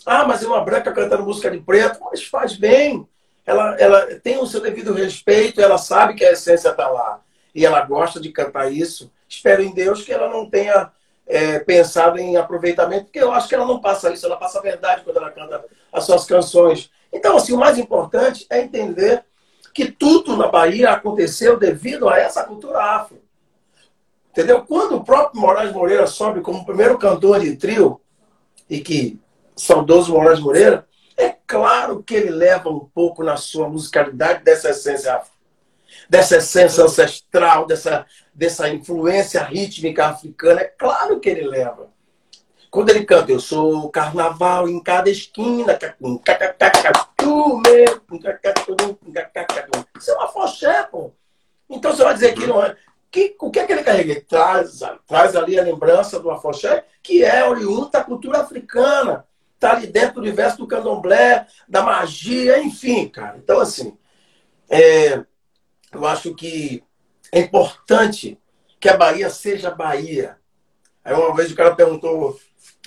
Ah, 0.05 0.25
mas 0.25 0.43
é 0.43 0.47
uma 0.47 0.63
branca 0.63 0.91
cantando 0.91 1.23
música 1.23 1.51
de 1.51 1.59
preto, 1.59 1.99
mas 2.03 2.23
faz 2.23 2.55
bem. 2.55 3.07
Ela, 3.45 3.75
ela 3.79 4.05
tem 4.19 4.37
o 4.37 4.45
seu 4.45 4.61
devido 4.61 4.93
respeito, 4.93 5.61
ela 5.61 5.77
sabe 5.77 6.13
que 6.13 6.23
a 6.23 6.31
essência 6.31 6.69
está 6.69 6.87
lá. 6.87 7.21
E 7.53 7.65
ela 7.65 7.81
gosta 7.81 8.19
de 8.19 8.31
cantar 8.31 8.71
isso. 8.71 9.11
Espero 9.27 9.61
em 9.61 9.73
Deus 9.73 10.03
que 10.03 10.11
ela 10.11 10.29
não 10.29 10.49
tenha 10.49 10.91
é, 11.27 11.59
pensado 11.59 12.19
em 12.19 12.37
aproveitamento, 12.37 13.05
porque 13.05 13.19
eu 13.19 13.31
acho 13.31 13.47
que 13.47 13.55
ela 13.55 13.65
não 13.65 13.79
passa 13.79 14.11
isso, 14.11 14.25
ela 14.25 14.37
passa 14.37 14.59
a 14.59 14.61
verdade 14.61 15.03
quando 15.03 15.17
ela 15.17 15.31
canta 15.31 15.63
as 15.91 16.03
suas 16.03 16.25
canções. 16.25 16.89
Então, 17.13 17.37
assim, 17.37 17.53
o 17.53 17.57
mais 17.57 17.77
importante 17.77 18.45
é 18.49 18.61
entender 18.61 19.23
que 19.73 19.91
tudo 19.91 20.35
na 20.35 20.47
Bahia 20.47 20.91
aconteceu 20.91 21.57
devido 21.57 22.09
a 22.09 22.17
essa 22.17 22.43
cultura 22.43 22.79
afro. 22.79 23.21
Entendeu? 24.31 24.63
Quando 24.63 24.95
o 24.95 25.03
próprio 25.03 25.41
Moraes 25.41 25.71
Moreira 25.71 26.07
sobe 26.07 26.41
como 26.41 26.65
primeiro 26.65 26.97
cantor 26.97 27.39
de 27.39 27.55
trio, 27.55 28.01
e 28.69 28.79
que 28.79 29.19
saudoso 29.59 30.13
Moraes 30.13 30.39
Moreira, 30.39 30.87
é 31.17 31.35
claro 31.45 32.01
que 32.01 32.15
ele 32.15 32.29
leva 32.29 32.69
um 32.69 32.79
pouco 32.79 33.23
na 33.23 33.35
sua 33.35 33.67
musicalidade 33.67 34.43
dessa 34.43 34.69
essência 34.69 35.21
dessa 36.09 36.37
essência 36.37 36.83
ancestral, 36.83 37.65
dessa, 37.65 38.05
dessa 38.33 38.69
influência 38.69 39.43
rítmica 39.43 40.07
africana. 40.07 40.61
É 40.61 40.65
claro 40.65 41.19
que 41.19 41.29
ele 41.29 41.47
leva. 41.47 41.89
Quando 42.71 42.89
ele 42.89 43.03
canta, 43.05 43.31
eu 43.31 43.39
sou 43.39 43.89
carnaval 43.89 44.69
em 44.69 44.81
cada 44.81 45.09
esquina, 45.09 45.77
isso 49.97 50.11
é 50.11 50.13
uma 50.13 50.27
foché, 50.27 50.83
pô. 50.83 51.11
Então 51.69 51.93
você 51.93 52.03
vai 52.03 52.13
dizer 52.13 52.33
que 52.33 52.47
não 52.47 52.63
é. 52.63 52.75
Que, 53.11 53.35
o 53.39 53.49
que 53.49 53.59
é 53.59 53.65
que 53.65 53.73
ele 53.73 53.83
carrega? 53.83 54.23
Traz, 54.27 54.79
traz 55.07 55.35
ali 55.35 55.59
a 55.59 55.63
lembrança 55.63 56.19
do 56.19 56.29
afoxé, 56.29 56.85
que 57.01 57.23
é 57.23 57.43
oriundo 57.43 57.89
da 57.89 58.03
cultura 58.03 58.41
africana. 58.41 59.25
Está 59.59 59.73
ali 59.73 59.87
dentro 59.87 60.15
do 60.15 60.21
universo 60.21 60.57
do 60.57 60.67
candomblé, 60.67 61.45
da 61.67 61.83
magia, 61.83 62.63
enfim, 62.63 63.09
cara. 63.09 63.37
Então, 63.37 63.59
assim, 63.59 63.97
é, 64.69 65.21
eu 65.91 66.05
acho 66.05 66.33
que 66.33 66.81
é 67.29 67.41
importante 67.41 68.39
que 68.79 68.87
a 68.87 68.95
Bahia 68.95 69.29
seja 69.29 69.69
Bahia. 69.69 70.37
Aí 71.03 71.13
uma 71.13 71.35
vez 71.35 71.51
o 71.51 71.55
cara 71.57 71.75
perguntou, 71.75 72.39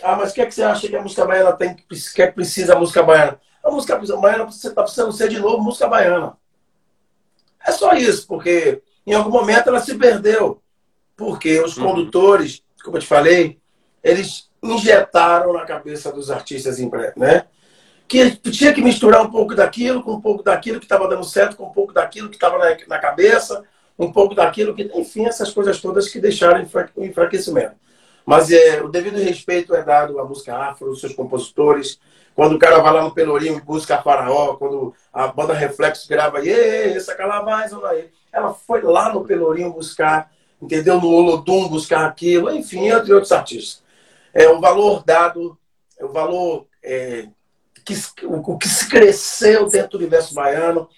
ah, 0.03 0.17
mas 0.17 0.31
o 0.31 0.35
que, 0.35 0.41
é 0.41 0.47
que 0.47 0.55
você 0.55 0.63
acha 0.63 0.89
que 0.89 0.97
a 0.97 1.03
música 1.03 1.27
baiana 1.27 1.53
tem, 1.53 1.77
que 1.77 2.23
é 2.23 2.29
que 2.29 2.33
precisa 2.33 2.75
a 2.75 2.79
música 2.79 3.03
baiana? 3.03 3.39
A 3.63 3.71
música 3.71 4.01
baiana 4.17 4.45
está 4.49 4.83
precisando 4.83 5.13
ser 5.13 5.29
de 5.29 5.39
novo 5.39 5.63
música 5.63 5.87
baiana. 5.87 6.39
É 7.63 7.71
só 7.71 7.93
isso, 7.93 8.27
porque 8.27 8.83
em 9.07 9.13
algum 9.13 9.31
momento 9.31 9.69
ela 9.69 9.81
se 9.81 9.95
perdeu. 9.99 10.63
Porque 11.15 11.61
os 11.61 11.77
uhum. 11.77 11.85
condutores, 11.85 12.63
como 12.83 12.97
eu 12.97 13.03
te 13.03 13.07
falei, 13.07 13.61
eles 14.03 14.51
injetaram 14.63 15.53
na 15.53 15.65
cabeça 15.65 16.13
dos 16.13 16.31
artistas, 16.31 16.79
né? 17.17 17.45
Que 18.07 18.31
tinha 18.37 18.73
que 18.73 18.83
misturar 18.83 19.23
um 19.23 19.31
pouco 19.31 19.55
daquilo 19.55 20.03
com 20.03 20.13
um 20.13 20.21
pouco 20.21 20.43
daquilo 20.43 20.79
que 20.79 20.85
estava 20.85 21.09
dando 21.09 21.25
certo, 21.25 21.57
com 21.57 21.65
um 21.65 21.73
pouco 21.73 21.93
daquilo 21.93 22.29
que 22.29 22.37
estava 22.37 22.59
na, 22.59 22.77
na, 22.87 22.99
cabeça, 22.99 23.65
um 23.99 24.13
pouco 24.13 24.35
daquilo 24.35 24.75
que. 24.75 24.91
Enfim, 24.95 25.27
essas 25.27 25.51
coisas 25.51 25.81
todas 25.81 26.09
que 26.09 26.21
deixaram 26.21 26.65
o 26.97 27.05
enfraquecimento. 27.05 27.75
Mas 28.25 28.51
é, 28.53 28.81
o 28.83 28.89
devido 28.89 29.17
respeito 29.17 29.75
é 29.75 29.83
dado 29.83 30.19
à 30.19 30.25
música 30.25 30.57
afro, 30.57 30.89
aos 30.89 31.01
seus 31.01 31.15
compositores. 31.15 31.99
Quando 32.35 32.55
o 32.55 32.59
cara 32.59 32.81
vai 32.81 32.93
lá 32.93 33.03
no 33.03 33.13
Pelourinho 33.13 33.59
e 33.59 33.61
busca 33.61 33.97
a 33.97 34.03
Faraó, 34.03 34.55
quando 34.57 34.95
a 35.13 35.27
banda 35.29 35.53
Reflexo 35.53 36.09
grava, 36.09 36.39
essa 36.47 37.15
aí 37.89 38.11
ela 38.33 38.55
foi 38.55 38.81
lá 38.81 39.13
no 39.13 39.25
Pelourinho 39.25 39.73
buscar, 39.73 40.31
entendeu? 40.61 41.01
No 41.01 41.09
Olodum 41.09 41.69
buscar 41.69 42.07
aquilo, 42.07 42.51
enfim, 42.51 42.89
entre 42.89 43.13
outros 43.13 43.33
artistas. 43.33 43.82
É 44.33 44.49
o 44.49 44.61
valor 44.61 45.05
dado, 45.05 45.59
é 45.99 46.05
o 46.05 46.13
valor 46.13 46.67
é, 46.83 47.29
que, 47.85 47.95
o, 48.25 48.53
o 48.53 48.59
que 48.59 48.69
se 48.69 48.89
cresceu 48.89 49.69
dentro 49.69 49.91
do 49.91 49.99
universo 49.99 50.35
baiano 50.35 50.89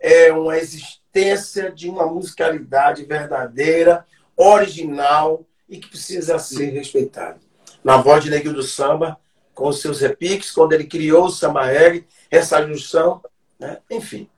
é 0.00 0.32
uma 0.32 0.56
existência 0.58 1.72
de 1.72 1.88
uma 1.88 2.06
musicalidade 2.06 3.04
verdadeira, 3.04 4.06
original 4.36 5.46
e 5.68 5.78
que 5.78 5.88
precisa 5.88 6.38
ser 6.38 6.70
respeitada. 6.70 7.38
Na 7.82 7.96
voz 7.96 8.22
de 8.22 8.30
Neguinho 8.30 8.54
do 8.54 8.62
Samba, 8.62 9.18
com 9.54 9.68
os 9.68 9.80
seus 9.80 10.00
repiques, 10.00 10.50
quando 10.50 10.72
ele 10.72 10.84
criou 10.84 11.26
o 11.26 11.30
samba 11.30 11.64
reggae, 11.64 12.06
essa 12.30 12.66
junção, 12.66 13.22
né? 13.58 13.78
enfim. 13.90 14.28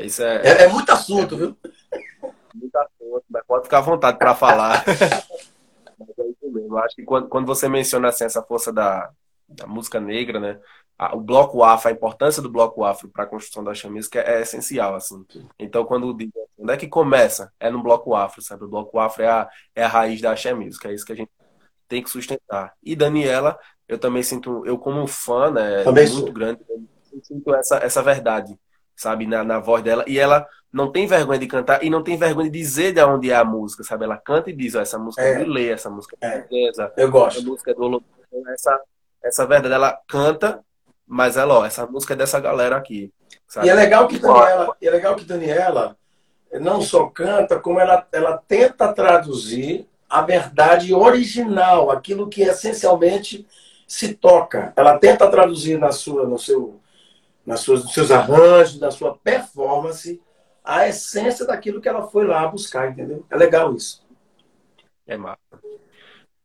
Isso 0.00 0.22
é, 0.22 0.42
é, 0.42 0.64
é 0.64 0.68
muito 0.68 0.90
assunto, 0.90 1.34
é, 1.34 1.38
viu? 1.38 1.56
Muito 2.54 2.76
assunto, 2.76 3.24
mas 3.30 3.42
pode 3.46 3.64
ficar 3.64 3.78
à 3.78 3.82
vontade 3.82 4.18
para 4.18 4.34
falar. 4.34 4.84
mesmo. 6.50 6.74
Eu 6.74 6.78
acho 6.78 6.94
que 6.96 7.04
quando, 7.04 7.28
quando 7.28 7.46
você 7.46 7.68
menciona 7.68 8.08
assim, 8.08 8.24
essa 8.24 8.42
força 8.42 8.72
da, 8.72 9.10
da 9.48 9.66
música 9.66 10.00
negra, 10.00 10.40
né? 10.40 10.60
o 11.12 11.20
bloco 11.20 11.62
afro, 11.62 11.88
a 11.88 11.92
importância 11.92 12.40
do 12.40 12.50
bloco 12.50 12.82
afro 12.82 13.08
para 13.08 13.24
a 13.24 13.26
construção 13.26 13.62
da 13.62 13.74
chamisca 13.74 14.18
é, 14.18 14.38
é, 14.38 14.42
essencial, 14.42 14.94
assim. 14.94 15.24
Então, 15.58 15.84
quando 15.84 16.12
digo, 16.14 16.32
onde 16.58 16.72
é 16.72 16.76
que 16.76 16.88
começa? 16.88 17.52
É 17.60 17.70
no 17.70 17.82
bloco 17.82 18.14
afro, 18.14 18.40
sabe? 18.40 18.64
O 18.64 18.68
bloco 18.68 18.98
afro 18.98 19.22
é 19.22 19.28
a, 19.28 19.48
é 19.74 19.84
a 19.84 19.88
raiz 19.88 20.20
da 20.20 20.34
chamisca, 20.34 20.88
é 20.88 20.94
isso 20.94 21.04
que 21.04 21.12
a 21.12 21.16
gente 21.16 21.30
tem 21.86 22.02
que 22.02 22.10
sustentar. 22.10 22.72
E 22.82 22.96
Daniela, 22.96 23.58
eu 23.86 23.98
também 23.98 24.22
sinto, 24.22 24.64
eu 24.64 24.78
como 24.78 25.06
fã, 25.06 25.50
né, 25.50 25.84
também 25.84 26.08
muito 26.08 26.24
sou. 26.24 26.32
grande, 26.32 26.60
sinto 27.22 27.54
essa, 27.54 27.76
essa 27.76 28.02
verdade 28.02 28.58
sabe, 28.96 29.26
na, 29.26 29.44
na 29.44 29.58
voz 29.58 29.82
dela. 29.82 30.04
E 30.06 30.18
ela 30.18 30.46
não 30.72 30.90
tem 30.90 31.06
vergonha 31.06 31.38
de 31.38 31.46
cantar 31.46 31.84
e 31.84 31.90
não 31.90 32.02
tem 32.02 32.16
vergonha 32.16 32.50
de 32.50 32.58
dizer 32.58 32.92
de 32.92 33.02
onde 33.02 33.30
é 33.30 33.36
a 33.36 33.44
música, 33.44 33.84
sabe? 33.84 34.04
Ela 34.04 34.16
canta 34.16 34.50
e 34.50 34.52
diz, 34.52 34.74
ó, 34.74 34.80
essa 34.80 34.98
música 34.98 35.22
é, 35.22 35.32
é 35.32 35.34
de 35.36 35.44
ler, 35.44 35.74
essa 35.74 35.90
música 35.90 36.16
é 36.20 36.38
de 36.40 36.68
é. 36.80 36.92
Eu 36.96 37.10
gosto. 37.10 37.38
Essa 37.38 37.46
música 37.46 37.70
é 37.70 37.74
do 37.74 38.02
essa, 38.48 38.80
essa 39.22 39.46
verdade, 39.46 39.74
ela 39.74 39.98
canta, 40.08 40.60
mas 41.06 41.36
ela, 41.36 41.60
ó, 41.60 41.64
essa 41.64 41.86
música 41.86 42.14
é 42.14 42.16
dessa 42.16 42.40
galera 42.40 42.76
aqui. 42.76 43.12
Sabe? 43.46 43.66
E 43.66 43.70
é 43.70 43.74
legal 43.74 44.08
que 44.08 44.18
Daniela, 44.18 44.76
é 44.82 44.90
legal 44.90 45.14
que 45.14 45.24
Daniela 45.24 45.96
não 46.60 46.80
só 46.80 47.06
canta, 47.06 47.58
como 47.58 47.80
ela, 47.80 48.06
ela 48.12 48.42
tenta 48.46 48.92
traduzir 48.92 49.86
a 50.08 50.22
verdade 50.22 50.94
original, 50.94 51.90
aquilo 51.90 52.28
que 52.28 52.42
essencialmente 52.42 53.46
se 53.86 54.14
toca, 54.14 54.72
ela 54.76 54.98
tenta 54.98 55.28
traduzir 55.30 55.78
na 55.78 55.92
sua, 55.92 56.26
no 56.26 56.38
seu, 56.38 56.80
nas 57.46 57.60
suas, 57.60 57.84
nos 57.84 57.94
seus 57.94 58.10
arranjos, 58.10 58.80
na 58.80 58.90
sua 58.90 59.16
performance, 59.16 60.20
a 60.64 60.88
essência 60.88 61.46
daquilo 61.46 61.80
que 61.80 61.88
ela 61.88 62.08
foi 62.08 62.26
lá 62.26 62.46
buscar, 62.48 62.90
entendeu? 62.90 63.24
É 63.30 63.36
legal 63.36 63.74
isso. 63.74 64.04
É 65.06 65.16
massa. 65.16 65.38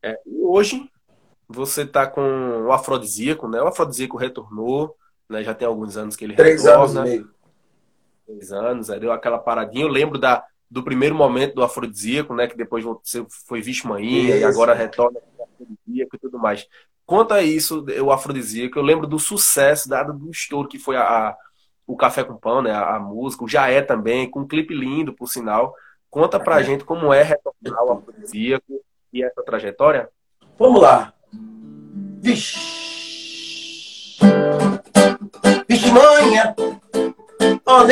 É, 0.04 0.20
hoje 0.26 0.90
você 1.48 1.82
está 1.82 2.06
com 2.06 2.22
o 2.68 2.72
afrodisíaco, 2.72 3.48
né? 3.48 3.60
O 3.62 3.68
afrodisíaco 3.68 4.18
retornou, 4.18 4.96
né? 5.28 5.44
Já 5.44 5.54
tem 5.56 5.68
alguns 5.68 5.98
anos 5.98 6.16
que 6.16 6.24
ele 6.24 6.36
Três 6.36 6.64
retorna. 6.64 6.86
Três 6.86 6.96
anos 6.96 7.10
e 7.10 7.18
meio. 7.18 7.34
Três 8.26 8.52
anos, 8.52 8.90
aí 8.90 9.00
deu 9.00 9.12
aquela 9.12 9.40
paradinha. 9.40 9.86
Eu 9.86 9.90
lembro 9.90 10.20
da, 10.20 10.46
do 10.70 10.84
primeiro 10.84 11.16
momento 11.16 11.56
do 11.56 11.64
afrodisíaco, 11.64 12.36
né? 12.36 12.48
Que 12.48 12.56
depois 12.56 12.84
você 12.84 13.26
foi 13.48 13.62
Vishmainha 13.62 14.38
e 14.38 14.44
agora 14.44 14.74
retorna 14.74 15.20
o 15.38 15.44
afrodisíaco 15.44 16.16
e 16.16 16.20
tudo 16.20 16.38
mais. 16.38 16.68
Conta 17.12 17.42
isso, 17.42 17.86
o 18.02 18.10
afrodisíaco. 18.10 18.80
Eu 18.80 18.84
lembro 18.84 19.06
do 19.06 19.20
sucesso, 19.20 19.90
dado 19.90 20.14
do 20.14 20.32
estouro 20.32 20.70
que 20.70 20.80
foi 20.80 20.96
a, 20.96 21.02
a 21.02 21.38
o 21.86 21.98
Café 21.98 22.24
com 22.24 22.38
Pão, 22.38 22.62
né? 22.62 22.72
A, 22.72 22.96
a, 22.96 23.00
música, 23.02 23.44
o 23.44 23.50
Já 23.50 23.68
É 23.68 23.82
também, 23.82 24.32
com 24.32 24.40
um 24.40 24.48
clipe 24.48 24.74
lindo, 24.74 25.12
por 25.12 25.28
sinal. 25.28 25.76
Conta 26.10 26.40
pra 26.40 26.62
é. 26.62 26.64
gente 26.64 26.86
como 26.86 27.14
é 27.14 27.22
retornar 27.22 27.84
o 27.84 27.92
afrodisíaco 27.92 28.82
e 29.12 29.22
essa 29.22 29.44
trajetória. 29.44 30.08
Vamos 30.58 30.82
lá. 30.82 31.14
Vixe. 32.22 32.58
Vixe, 35.68 35.92
manha. 35.92 36.56
Ó, 37.66 37.84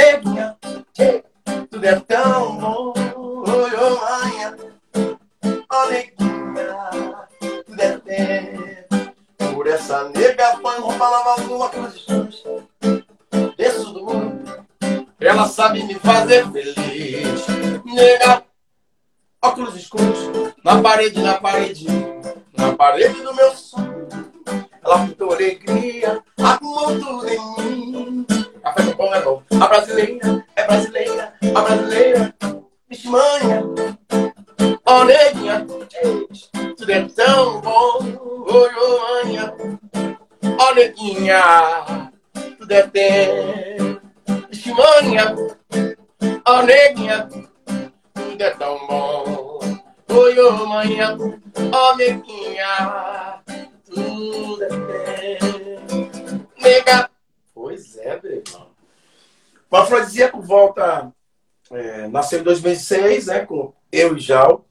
2006, 62.70 63.28
né? 63.28 63.46
Com 63.46 63.74
eu 63.92 64.16
e 64.16 64.20
Jal, 64.20 64.66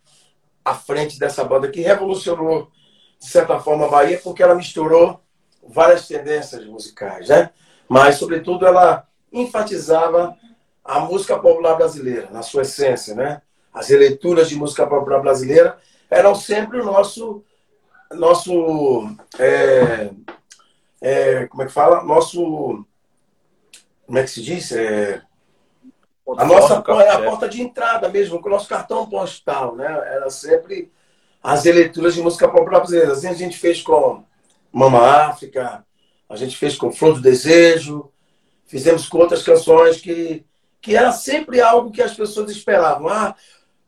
à 0.64 0.74
frente 0.74 1.18
dessa 1.18 1.44
banda 1.44 1.68
que 1.68 1.80
revolucionou, 1.80 2.70
de 3.18 3.26
certa 3.26 3.58
forma, 3.58 3.86
a 3.86 3.88
Bahia, 3.88 4.20
porque 4.22 4.42
ela 4.42 4.54
misturou 4.54 5.20
várias 5.66 6.06
tendências 6.06 6.64
musicais, 6.66 7.28
né? 7.28 7.50
Mas, 7.88 8.16
sobretudo, 8.16 8.66
ela 8.66 9.06
enfatizava 9.32 10.36
a 10.84 11.00
música 11.00 11.38
popular 11.38 11.74
brasileira, 11.76 12.28
na 12.30 12.42
sua 12.42 12.62
essência, 12.62 13.14
né? 13.14 13.42
As 13.72 13.88
releituras 13.88 14.48
de 14.48 14.56
música 14.56 14.86
popular 14.86 15.20
brasileira 15.20 15.78
eram 16.10 16.34
sempre 16.34 16.80
o 16.80 16.84
nosso 16.84 17.44
nosso. 18.14 19.14
É, 19.38 20.10
é, 21.00 21.46
como 21.46 21.62
é 21.62 21.66
que 21.66 21.72
fala? 21.72 22.02
Nosso. 22.02 22.84
Como 24.06 24.18
é 24.18 24.22
que 24.22 24.30
se 24.30 24.42
diz? 24.42 24.72
É, 24.72 25.22
a 26.36 26.44
nossa 26.44 26.74
é 26.74 27.08
a 27.10 27.22
porta 27.22 27.48
de 27.48 27.62
entrada 27.62 28.08
mesmo, 28.08 28.40
com 28.40 28.48
o 28.48 28.52
nosso 28.52 28.68
cartão 28.68 29.08
postal, 29.08 29.74
né? 29.74 29.86
Era 29.86 30.28
sempre 30.30 30.92
as 31.42 31.64
leituras 31.64 32.14
de 32.14 32.20
música 32.20 32.48
popular 32.48 32.80
brasileira. 32.80 33.12
Assim 33.12 33.28
a 33.28 33.34
gente 33.34 33.56
fez 33.56 33.80
com 33.80 34.24
Mama 34.72 35.00
África, 35.00 35.84
a 36.28 36.36
gente 36.36 36.56
fez 36.56 36.76
com 36.76 36.92
Flor 36.92 37.14
do 37.14 37.22
Desejo, 37.22 38.10
fizemos 38.66 39.08
com 39.08 39.18
outras 39.18 39.42
canções 39.42 40.00
que, 40.00 40.44
que 40.80 40.94
era 40.94 41.12
sempre 41.12 41.60
algo 41.60 41.90
que 41.90 42.02
as 42.02 42.14
pessoas 42.14 42.50
esperavam. 42.50 43.08
Ah, 43.08 43.34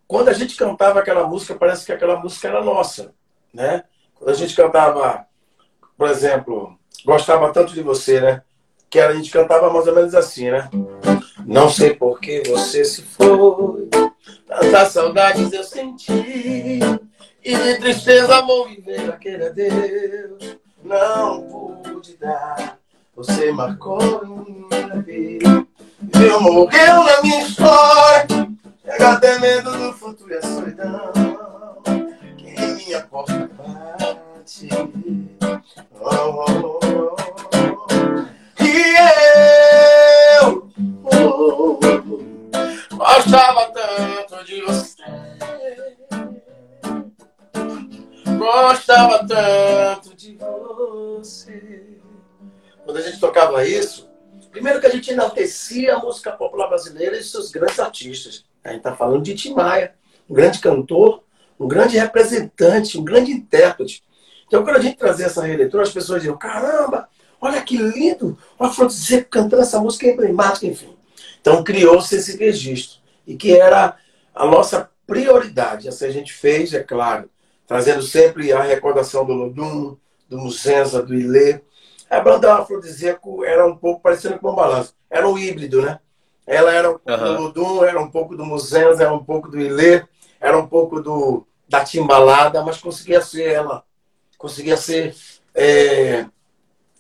quando 0.07 0.29
a 0.29 0.33
gente 0.33 0.57
cantava 0.57 1.01
aquela 1.01 1.27
música, 1.27 1.55
parece 1.55 1.85
que 1.85 1.93
aquela 1.93 2.19
música 2.19 2.49
era 2.49 2.65
nossa, 2.65 3.13
né? 3.53 3.85
Quando 4.15 4.31
a 4.31 4.35
gente 4.35 4.55
cantava, 4.55 5.27
por 5.97 6.09
exemplo, 6.09 6.79
Gostava 7.05 7.53
Tanto 7.53 7.75
de 7.75 7.83
Você, 7.83 8.21
né? 8.21 8.43
Que 8.89 8.99
a 8.99 9.13
gente 9.13 9.31
cantava 9.31 9.71
mais 9.73 9.87
ou 9.87 9.95
menos 9.95 10.15
assim, 10.15 10.51
né? 10.51 10.69
Não 11.47 11.69
sei 11.71 11.95
por 11.95 12.21
que 12.21 12.43
você 12.49 12.85
se 12.85 13.03
foi, 13.03 13.89
tantas 14.47 14.93
saudades 14.93 15.53
eu 15.53 15.65
senti, 15.65 16.81
e 17.43 17.57
de 17.57 17.79
tristeza 17.79 18.43
vou 18.43 18.69
viver 18.69 19.09
aquele 19.11 19.47
adeus. 19.47 20.59
Não 20.83 21.43
pude 21.83 22.17
dar, 22.17 22.79
você 23.15 23.53
marcou 23.53 24.25
minha 24.25 25.03
vida. 25.03 25.67
Eu 26.23 26.41
morreu 26.41 27.05
na 27.05 27.23
minha 27.23 27.43
história, 27.43 28.49
chega 28.85 29.13
até 29.13 29.39
medo 29.39 29.71
do 29.71 29.93
futuro 29.93 30.33
e 30.33 30.37
a 30.37 30.43
solidão. 30.43 31.13
Que 32.37 32.49
em 32.49 32.75
minha 32.77 33.01
porta 33.03 33.51
bate. 33.57 34.69
Oh, 36.03 36.07
oh, 36.07 36.45
oh, 36.63 36.81
oh. 36.85 37.31
Gostava 42.93 43.73
tanto 43.73 44.45
de 44.45 44.61
você. 44.61 45.03
Gostava 48.39 49.27
tanto 49.27 50.15
de 50.15 50.37
você. 50.37 51.99
Quando 52.85 52.99
a 52.99 53.01
gente 53.01 53.19
tocava 53.19 53.67
isso, 53.67 54.11
primeiro 54.51 54.81
que 54.81 54.87
a 54.87 54.91
gente 54.91 55.11
enaltecia 55.11 55.95
a 55.95 55.99
música 55.99 56.31
popular 56.33 56.69
brasileira 56.69 57.17
e 57.17 57.25
seus 57.25 57.51
grandes 57.51 57.81
artistas. 57.81 58.45
A 58.63 58.69
gente 58.69 58.79
está 58.79 58.95
falando 58.95 59.23
de 59.23 59.35
Tim 59.35 59.55
Maia, 59.55 59.95
um 60.29 60.35
grande 60.35 60.59
cantor, 60.59 61.23
um 61.59 61.67
grande 61.67 61.97
representante, 61.97 62.99
um 62.99 63.05
grande 63.05 63.33
intérprete. 63.33 64.05
Então, 64.47 64.63
quando 64.63 64.77
a 64.77 64.81
gente 64.81 64.99
trazia 64.99 65.25
essa 65.25 65.43
releitura, 65.43 65.85
as 65.85 65.93
pessoas 65.93 66.21
diziam: 66.21 66.37
caramba, 66.37 67.09
olha 67.41 67.63
que 67.63 67.79
lindo, 67.79 68.37
o 68.59 68.65
Afrodisíaco 68.65 69.31
cantando 69.31 69.63
essa 69.63 69.81
música 69.81 70.07
emblemática, 70.07 70.67
enfim. 70.67 71.00
Então, 71.41 71.65
criou-se 71.65 72.15
esse 72.15 72.37
registro, 72.37 73.01
e 73.27 73.37
que 73.37 73.57
era 73.57 73.97
a 74.35 74.47
nossa 74.47 74.91
prioridade. 75.07 75.89
Essa 75.89 76.07
a 76.07 76.11
gente 76.11 76.33
fez, 76.33 76.73
é 76.73 76.83
claro, 76.83 77.29
trazendo 77.67 78.03
sempre 78.03 78.53
a 78.53 78.63
recordação 78.63 79.25
do 79.25 79.33
Lodum, 79.33 79.97
do 80.29 80.39
Muzenza, 80.39 81.03
do 81.03 81.15
Ilê. 81.15 81.61
A 82.09 82.21
banda 82.21 82.55
Afrodisíaco 82.55 83.45
era 83.45 83.67
um 83.67 83.77
pouco 83.77 84.01
parecendo 84.01 84.39
com 84.39 84.51
um 84.51 84.55
balanço. 84.55 84.95
Era 85.09 85.29
um 85.29 85.39
híbrido, 85.39 85.83
né? 85.83 85.99
Ela 86.47 86.73
era 86.73 86.91
um 86.91 86.99
pouco 86.99 87.25
uhum. 87.25 87.37
do 87.37 87.43
Lodum, 87.43 87.85
era 87.85 88.01
um 88.01 88.11
pouco 88.11 88.37
do 88.37 88.45
Muzenza, 88.45 89.05
era 89.05 89.13
um 89.13 89.25
pouco 89.25 89.49
do 89.49 89.61
Ilê, 89.61 90.05
era 90.41 90.59
um 90.59 90.67
pouco 90.67 91.01
do 91.01 91.47
da 91.69 91.85
timbalada, 91.85 92.65
mas 92.65 92.79
conseguia 92.79 93.21
ser 93.21 93.45
ela, 93.45 93.85
conseguia 94.37 94.77
ser 94.77 95.15
é, 95.55 96.27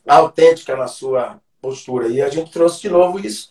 autêntica 0.07 0.76
na 0.76 0.87
sua 0.87 1.40
postura. 1.61 2.07
E 2.07 2.22
a 2.22 2.29
gente 2.29 2.53
trouxe 2.53 2.81
de 2.83 2.88
novo 2.88 3.18
isso. 3.18 3.50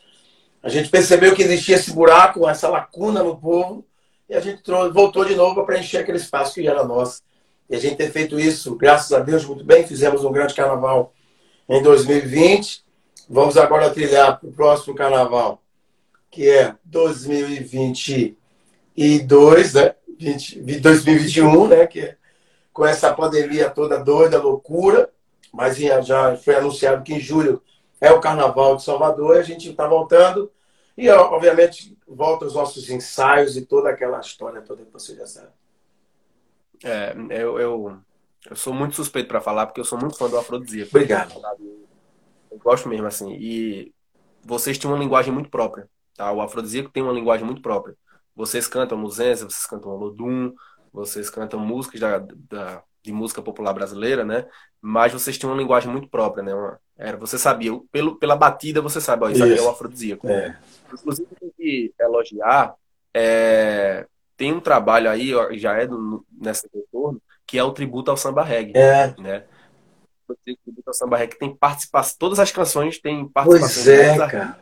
A 0.62 0.70
gente 0.70 0.90
percebeu 0.90 1.34
que 1.34 1.42
existia 1.42 1.76
esse 1.76 1.92
buraco, 1.92 2.48
essa 2.48 2.68
lacuna 2.68 3.24
no 3.24 3.38
povo, 3.38 3.86
e 4.30 4.36
a 4.36 4.40
gente 4.40 4.62
voltou 4.94 5.26
de 5.26 5.36
novo 5.36 5.56
para 5.56 5.64
preencher 5.64 6.00
aquele 6.00 6.18
espaço 6.18 6.56
que 6.56 6.68
era 6.68 6.84
nosso. 6.84 7.22
E 7.70 7.76
a 7.76 7.80
gente 7.80 7.96
tem 7.96 8.12
feito 8.12 8.38
isso, 8.40 8.76
graças 8.76 9.14
a 9.14 9.20
Deus, 9.20 9.46
muito 9.46 9.64
bem. 9.64 9.88
Fizemos 9.88 10.26
um 10.26 10.32
grande 10.32 10.54
carnaval 10.54 11.14
em 11.68 11.82
2020. 11.82 12.84
Vamos 13.30 13.58
agora 13.58 13.90
trilhar 13.92 14.40
para 14.40 14.50
o 14.50 14.52
próximo 14.52 14.96
carnaval, 14.96 15.62
que 16.32 16.50
é 16.50 16.76
2022, 16.84 19.74
né? 19.74 19.96
20, 20.20 20.62
2021, 20.80 21.68
né? 21.68 21.88
Que 21.88 22.02
é 22.02 22.18
com 22.74 22.86
essa 22.86 23.14
pandemia 23.14 23.70
toda 23.70 24.04
doida, 24.04 24.42
loucura. 24.42 25.10
Mas 25.54 25.78
já 25.78 26.36
foi 26.38 26.56
anunciado 26.56 27.04
que 27.04 27.14
em 27.14 27.20
julho 27.20 27.62
é 28.02 28.12
o 28.12 28.20
Carnaval 28.20 28.76
de 28.76 28.84
Salvador 28.84 29.36
e 29.36 29.40
a 29.40 29.44
gente 29.44 29.70
está 29.70 29.88
voltando. 29.88 30.52
E, 30.98 31.10
obviamente, 31.10 31.98
volta 32.08 32.46
os 32.46 32.54
nossos 32.54 32.90
ensaios 32.90 33.56
e 33.56 33.66
toda 33.66 33.90
aquela 33.90 34.20
história 34.20 34.62
toda 34.62 34.84
que 34.84 34.92
você 34.92 35.16
já 35.16 35.26
sabe. 35.26 35.50
É, 36.84 37.16
eu, 37.30 37.60
eu 37.60 37.98
Eu 38.50 38.56
sou 38.56 38.74
muito 38.74 38.96
suspeito 38.96 39.28
para 39.28 39.42
falar, 39.42 39.66
porque 39.66 39.82
eu 39.82 39.86
sou 39.86 40.00
muito 40.00 40.18
fã 40.18 40.30
do 40.30 40.38
Afrodisíaco. 40.38 40.90
Obrigado. 40.92 41.34
Eu 42.52 42.58
gosto 42.58 42.88
mesmo, 42.88 43.06
assim. 43.06 43.34
E 43.34 43.94
vocês 44.44 44.78
têm 44.78 44.90
uma 44.90 45.00
linguagem 45.00 45.34
muito 45.34 45.50
própria. 45.50 45.90
Tá? 46.16 46.32
O 46.32 46.42
Afrodisíaco 46.42 46.90
tem 46.90 47.04
uma 47.04 47.14
linguagem 47.14 47.46
muito 47.46 47.62
própria. 47.62 47.96
Vocês 48.36 48.68
cantam 48.68 48.98
Muzenza, 48.98 49.50
vocês 49.50 49.66
cantam 49.66 49.92
Olodum, 49.92 50.54
vocês 50.92 51.30
cantam 51.30 51.60
músicas 51.60 52.00
da, 52.00 52.20
da, 52.20 52.84
de 53.04 53.12
música 53.12 53.42
popular 53.42 53.74
brasileira, 53.74 54.24
né? 54.24 54.48
Mas 54.82 55.12
vocês 55.12 55.38
têm 55.38 55.50
uma 55.50 55.58
linguagem 55.58 55.92
muito 55.92 56.08
própria, 56.10 56.44
né? 56.44 56.54
Uma, 56.54 56.80
era, 57.00 57.16
você 57.16 57.40
sabia, 57.40 57.72
pelo, 57.94 58.18
pela 58.18 58.36
batida 58.36 58.82
você 58.82 59.00
sabe, 59.00 59.24
ó, 59.24 59.30
isso, 59.30 59.38
isso. 59.38 59.54
aqui 59.54 59.60
é 59.62 59.64
o 59.64 59.70
afrodisíaco. 59.70 60.28
É. 60.28 60.58
Inclusive, 60.92 61.30
tem 61.40 61.50
que 61.56 61.94
elogiar, 61.98 62.76
é, 63.14 64.06
tem 64.36 64.52
um 64.54 64.60
trabalho 64.60 65.10
aí, 65.10 65.32
já 65.58 65.78
é 65.78 65.88
do, 65.88 66.26
nesse 66.30 66.70
retorno, 66.74 67.22
que 67.48 67.58
é 67.58 67.64
o 67.64 67.72
tributo 67.72 68.12
ao 68.12 68.18
samba 68.18 68.44
reggae. 68.44 68.74
É. 68.76 69.16
Né? 69.18 69.46
O 70.28 70.36
tributo 70.36 70.84
ao 70.88 70.94
samba 70.94 71.16
reggae 71.16 71.40
tem 71.40 71.56
participação, 71.56 72.18
todas 72.20 72.38
as 72.38 72.52
canções 72.52 73.00
têm 73.00 73.26
participação. 73.30 73.84
Pois 73.84 73.88
é, 73.88 74.28
cara. 74.28 74.60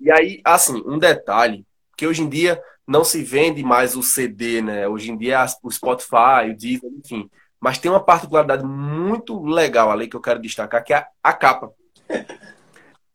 E 0.00 0.10
aí, 0.10 0.40
assim, 0.42 0.82
um 0.86 0.98
detalhe, 0.98 1.66
que 1.96 2.06
hoje 2.06 2.22
em 2.22 2.28
dia 2.30 2.60
não 2.86 3.04
se 3.04 3.22
vende 3.22 3.62
mais 3.62 3.94
o 3.94 4.02
CD, 4.02 4.62
né? 4.62 4.88
Hoje 4.88 5.10
em 5.10 5.18
dia 5.18 5.44
o 5.62 5.70
Spotify, 5.70 6.50
o 6.50 6.56
Deezer, 6.56 6.90
enfim. 6.98 7.30
Mas 7.62 7.78
tem 7.78 7.88
uma 7.88 8.02
particularidade 8.02 8.64
muito 8.64 9.40
legal 9.40 9.92
ali 9.92 10.08
que 10.08 10.16
eu 10.16 10.20
quero 10.20 10.42
destacar, 10.42 10.82
que 10.82 10.92
é 10.92 10.96
a, 10.96 11.06
a 11.22 11.32
capa. 11.32 11.72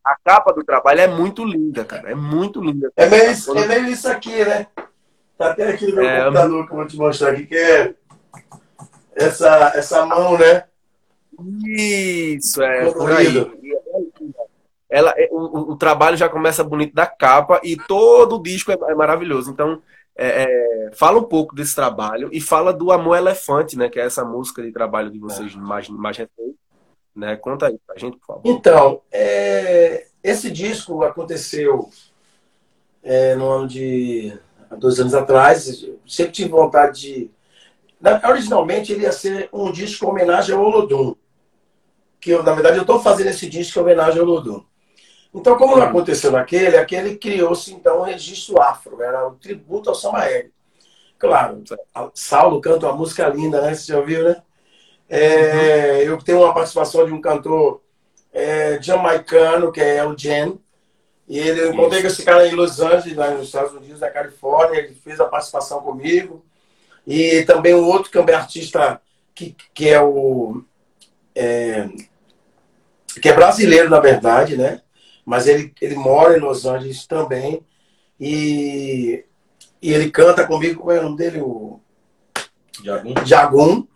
A 0.02 0.16
capa 0.24 0.54
do 0.54 0.64
trabalho 0.64 1.00
é 1.02 1.06
muito 1.06 1.44
linda, 1.44 1.84
cara. 1.84 2.12
É 2.12 2.14
muito 2.14 2.58
linda. 2.62 2.90
É 2.96 3.04
meio, 3.04 3.24
é 3.30 3.66
meio 3.66 3.88
isso 3.88 4.08
aqui, 4.08 4.42
né? 4.42 4.66
Tá 5.36 5.50
até 5.50 5.68
aqui 5.68 5.88
no 5.88 5.96
meu 5.96 6.08
é, 6.08 6.24
computador 6.24 6.66
que 6.66 6.72
eu 6.72 6.76
vou 6.76 6.86
te 6.86 6.96
mostrar 6.96 7.32
aqui, 7.32 7.44
que 7.44 7.54
é 7.54 7.94
essa, 9.14 9.72
essa 9.74 10.06
mão, 10.06 10.38
né? 10.38 10.64
Isso, 11.66 12.62
é. 12.62 12.90
Por 12.90 13.12
aí. 13.12 13.52
Ela, 14.88 15.12
é, 15.18 15.28
o, 15.30 15.72
o, 15.72 15.76
trabalho 15.76 16.16
já 16.16 16.26
começa 16.26 16.64
bonito 16.64 16.94
da 16.94 17.06
capa 17.06 17.60
e 17.62 17.76
todo 17.76 18.36
o 18.36 18.42
disco 18.42 18.72
é, 18.72 18.78
é 18.88 18.94
maravilhoso. 18.94 19.50
Então, 19.50 19.82
é, 20.20 20.42
é, 20.42 20.90
fala 20.94 21.20
um 21.20 21.22
pouco 21.22 21.54
desse 21.54 21.76
trabalho 21.76 22.28
e 22.32 22.40
fala 22.40 22.72
do 22.72 22.90
Amor 22.90 23.16
Elefante, 23.16 23.78
né? 23.78 23.88
Que 23.88 24.00
é 24.00 24.04
essa 24.04 24.24
música 24.24 24.60
de 24.60 24.72
trabalho 24.72 25.12
de 25.12 25.18
vocês 25.18 25.54
é. 25.54 25.56
mais, 25.56 25.88
mais 25.88 26.16
recente. 26.16 26.58
Né? 27.14 27.36
Conta 27.36 27.68
aí 27.68 27.78
pra 27.86 27.96
gente, 27.96 28.18
por 28.18 28.26
favor. 28.26 28.42
Então, 28.44 29.00
é, 29.12 30.08
esse 30.22 30.50
disco 30.50 31.04
aconteceu 31.04 31.88
é, 33.00 33.36
no 33.36 33.48
ano 33.48 33.68
de. 33.68 34.36
há 34.68 34.74
dois 34.74 34.98
anos 34.98 35.14
atrás. 35.14 35.86
Sempre 36.04 36.32
tive 36.32 36.50
vontade 36.50 37.00
de. 37.00 37.30
Originalmente 38.28 38.92
ele 38.92 39.02
ia 39.02 39.12
ser 39.12 39.48
um 39.52 39.70
disco 39.70 40.04
em 40.04 40.08
homenagem 40.08 40.54
ao 40.54 40.64
Olodum. 40.64 41.14
Que 42.20 42.30
eu, 42.30 42.42
na 42.42 42.54
verdade, 42.54 42.76
eu 42.76 42.82
estou 42.82 42.98
fazendo 42.98 43.28
esse 43.28 43.48
disco 43.48 43.78
em 43.78 43.82
homenagem 43.82 44.20
ao 44.20 44.26
Olodum. 44.26 44.64
Então, 45.34 45.56
como 45.56 45.76
não 45.76 45.84
aconteceu 45.84 46.32
naquele, 46.32 46.76
aquele 46.76 47.16
criou-se 47.16 47.72
então 47.72 48.00
um 48.00 48.04
registro 48.04 48.60
afro, 48.60 49.02
era 49.02 49.28
um 49.28 49.34
tributo 49.34 49.90
ao 49.90 49.94
samba 49.94 50.20
reggae. 50.20 50.52
Claro, 51.18 51.62
Saulo 52.14 52.60
canta 52.60 52.86
uma 52.86 52.96
música 52.96 53.28
linda, 53.28 53.60
né? 53.60 53.74
Você 53.74 53.92
já 53.92 53.98
ouviu, 53.98 54.24
né? 54.24 54.42
É, 55.08 56.06
eu 56.06 56.16
tenho 56.18 56.42
uma 56.42 56.54
participação 56.54 57.04
de 57.04 57.12
um 57.12 57.20
cantor 57.20 57.82
é, 58.32 58.80
jamaicano, 58.80 59.72
que 59.72 59.80
é 59.80 60.04
o 60.04 60.14
Jen. 60.16 60.58
E 61.26 61.38
ele, 61.38 61.60
eu 61.60 61.72
encontrei 61.72 62.00
com 62.00 62.06
esse 62.06 62.24
cara 62.24 62.46
em 62.46 62.54
Los 62.54 62.80
Angeles, 62.80 63.16
lá 63.16 63.30
nos 63.30 63.46
Estados 63.46 63.72
Unidos, 63.72 64.00
na 64.00 64.10
Califórnia. 64.10 64.78
Ele 64.78 64.94
fez 64.94 65.18
a 65.20 65.26
participação 65.26 65.82
comigo. 65.82 66.44
E 67.06 67.42
também 67.42 67.74
um 67.74 67.84
outro 67.84 68.10
também 68.12 68.34
artista 68.34 69.00
que, 69.34 69.56
que 69.74 69.88
é 69.88 70.00
o. 70.00 70.62
É, 71.34 71.88
que 73.20 73.28
é 73.28 73.32
brasileiro, 73.32 73.90
na 73.90 73.98
verdade, 73.98 74.56
né? 74.56 74.82
Mas 75.28 75.46
ele, 75.46 75.74
ele 75.78 75.94
mora 75.94 76.38
em 76.38 76.40
Los 76.40 76.64
Angeles 76.64 77.06
também. 77.06 77.60
E, 78.18 79.22
e 79.82 79.92
ele 79.92 80.10
canta 80.10 80.46
comigo, 80.46 80.80
qual 80.80 80.96
é 80.96 81.00
o 81.00 81.02
nome 81.02 81.18
dele? 81.18 81.42
O 81.42 81.78
Jagum. 82.82 83.14
Jagum. 83.26 83.86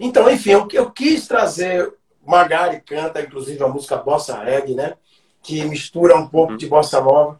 Então, 0.00 0.30
enfim, 0.30 0.52
eu, 0.52 0.66
eu 0.72 0.90
quis 0.90 1.28
trazer. 1.28 1.92
Magari 2.26 2.80
canta, 2.80 3.20
inclusive, 3.20 3.62
a 3.62 3.68
música 3.68 3.98
Bossa 3.98 4.42
Reggae, 4.42 4.74
né? 4.74 4.94
Que 5.42 5.62
mistura 5.66 6.16
um 6.16 6.26
pouco 6.26 6.52
uhum. 6.52 6.56
de 6.56 6.66
bossa 6.66 7.02
nova. 7.02 7.38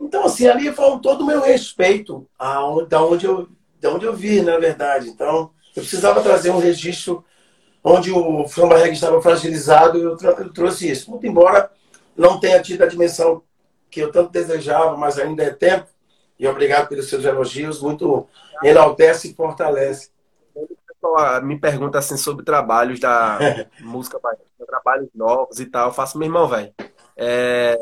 Então, 0.00 0.24
assim, 0.24 0.46
ali 0.46 0.72
foi 0.72 0.98
todo 1.00 1.20
o 1.20 1.26
meu 1.26 1.42
respeito 1.42 2.26
a, 2.38 2.60
da, 2.88 3.04
onde 3.04 3.26
eu, 3.26 3.46
da 3.78 3.90
onde 3.90 4.06
eu 4.06 4.16
vi, 4.16 4.40
na 4.40 4.56
verdade. 4.56 5.10
Então, 5.10 5.50
eu 5.76 5.82
precisava 5.82 6.22
trazer 6.22 6.50
um 6.50 6.58
registro 6.58 7.22
onde 7.84 8.10
o 8.10 8.48
samba 8.48 8.78
reggae 8.78 8.94
estava 8.94 9.20
fragilizado 9.20 9.98
e 9.98 10.02
eu, 10.02 10.16
eu 10.16 10.50
trouxe 10.50 10.90
isso. 10.90 11.10
Muito 11.10 11.26
embora 11.26 11.70
não 12.16 12.38
tenha 12.38 12.60
tido 12.62 12.82
a 12.82 12.86
dimensão 12.86 13.42
que 13.90 14.00
eu 14.00 14.12
tanto 14.12 14.30
desejava, 14.30 14.96
mas 14.96 15.18
ainda 15.18 15.42
é 15.42 15.50
tempo. 15.50 15.88
E 16.38 16.46
obrigado 16.46 16.88
pelos 16.88 17.08
seus 17.08 17.24
elogios, 17.24 17.82
muito 17.82 18.26
enaltece 18.62 19.30
e 19.30 19.34
fortalece. 19.34 20.10
Me 21.42 21.58
pergunta 21.58 21.98
assim 21.98 22.16
sobre 22.16 22.44
trabalhos 22.44 23.00
da 23.00 23.38
música 23.80 24.18
trabalhos 24.66 25.08
novos 25.14 25.58
e 25.58 25.66
tal. 25.66 25.88
Eu 25.88 25.92
faço, 25.92 26.18
meu 26.18 26.26
irmão, 26.26 26.46
velho. 26.46 26.72
É... 27.16 27.76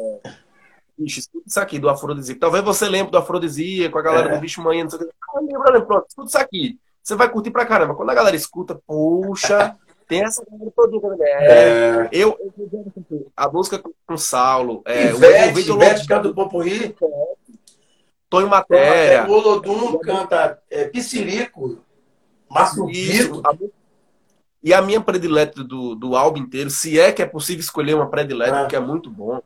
Bicho, 0.96 1.20
escuta 1.20 1.44
isso 1.46 1.60
aqui 1.60 1.78
do 1.78 1.88
afrodisíaco. 1.88 2.40
Talvez 2.40 2.64
você 2.64 2.88
lembre 2.88 3.12
do 3.12 3.18
afrodisíaco, 3.18 3.98
a 3.98 4.02
galera 4.02 4.30
é. 4.30 4.34
do 4.34 4.40
bicho 4.40 4.62
manhã, 4.62 4.82
não 4.82 4.90
sei 4.90 4.98
o 4.98 5.02
que. 5.02 5.14
Ah, 5.22 5.40
lembra, 5.40 5.82
pronto, 5.82 6.06
escuta 6.08 6.28
isso 6.28 6.38
aqui. 6.38 6.78
Você 7.02 7.14
vai 7.14 7.30
curtir 7.30 7.50
pra 7.50 7.66
caramba. 7.66 7.94
Quando 7.94 8.10
a 8.10 8.14
galera 8.14 8.34
escuta, 8.34 8.80
puxa, 8.86 9.76
tem 10.08 10.24
essa 10.24 10.42
toda 10.74 11.00
também. 11.00 11.28
É, 11.28 12.08
eu, 12.10 12.36
eu, 12.40 13.30
a 13.36 13.48
música 13.48 13.78
com 13.78 14.14
o 14.14 14.16
Saulo, 14.18 14.82
é, 14.86 15.10
Ivete, 15.10 15.70
o 15.70 15.74
Ivete 15.76 16.06
canta 16.06 16.28
o 16.28 16.34
Popoí. 16.34 16.96
Tonho 18.30 18.48
Matéria. 18.48 19.28
O 19.28 19.32
Olodum 19.32 19.98
canta 19.98 20.58
é, 20.70 20.86
Piscirico. 20.86 21.78
Márcio 22.50 22.86
Vitor. 22.86 23.42
E 24.62 24.72
a 24.72 24.82
minha 24.82 25.00
predileta 25.00 25.62
do, 25.62 25.94
do 25.94 26.16
álbum 26.16 26.40
inteiro, 26.40 26.70
se 26.70 26.98
é 26.98 27.12
que 27.12 27.22
é 27.22 27.26
possível 27.26 27.60
escolher 27.60 27.94
uma 27.94 28.10
predileta, 28.10 28.62
ah. 28.62 28.66
que 28.66 28.74
é 28.74 28.80
muito 28.80 29.10
bom, 29.10 29.40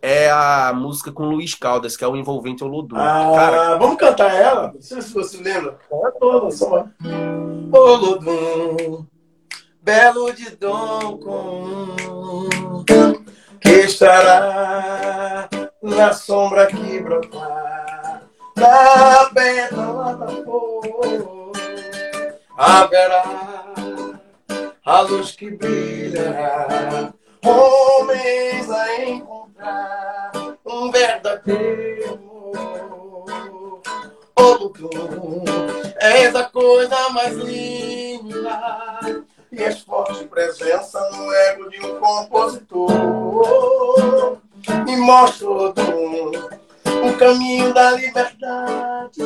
é 0.00 0.30
a 0.30 0.72
música 0.72 1.10
com 1.10 1.24
Luiz 1.24 1.54
Caldas, 1.54 1.96
que 1.96 2.04
é 2.04 2.08
o 2.08 2.16
envolvente 2.16 2.62
Olodum. 2.62 2.96
Ah, 2.96 3.32
Cara, 3.34 3.76
vamos 3.76 3.96
cantar 3.96 4.32
ela? 4.34 4.72
Não 4.72 4.80
sei 4.80 5.02
se 5.02 5.12
você 5.12 5.38
lembra. 5.38 5.78
É 5.90 6.10
toda, 6.12 6.50
só. 6.50 6.86
Olodum 7.72 9.06
belo 9.88 10.30
de 10.34 10.50
dom 10.50 11.16
comum, 11.16 12.84
que 13.58 13.70
estará 13.70 15.48
na 15.82 16.12
sombra 16.12 16.66
que 16.66 17.00
brotar, 17.00 18.22
na 18.54 19.30
bela 19.32 20.12
da 20.12 20.26
flor, 20.26 21.52
haverá 22.58 23.24
a 24.84 25.00
luz 25.00 25.32
que 25.32 25.52
brilhará, 25.52 27.10
homens 27.42 28.70
a 28.70 29.04
encontrar 29.06 30.32
um 30.66 30.90
verdadeiro 30.90 32.12
amor. 32.12 33.80
Oh, 34.36 34.68
tu 34.68 34.90
és 35.98 36.34
a 36.34 36.44
coisa 36.44 37.08
mais 37.08 37.34
linda 37.36 39.24
e 39.58 39.64
as 39.64 39.80
forte 39.80 40.24
presença 40.26 41.00
no 41.10 41.32
ego 41.32 41.68
de 41.68 41.84
um 41.84 41.98
compositor. 41.98 42.78
Me 44.86 44.96
mostra 44.96 45.48
o 45.50 45.74
caminho 47.18 47.74
da 47.74 47.90
liberdade 47.92 49.20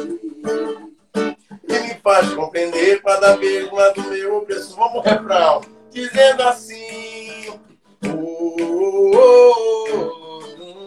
e 1.69 1.79
me 1.81 1.95
faz 2.03 2.33
compreender 2.33 3.03
cada 3.03 3.37
mais 3.37 3.95
do 3.95 4.03
meu 4.05 4.39
opressor. 4.39 4.77
Vamos 4.77 5.05
refrão, 5.05 5.61
dizendo 5.91 6.43
assim. 6.45 7.61
Oh, 8.05 8.57
oh, 9.15 9.53
oh, 10.59 10.83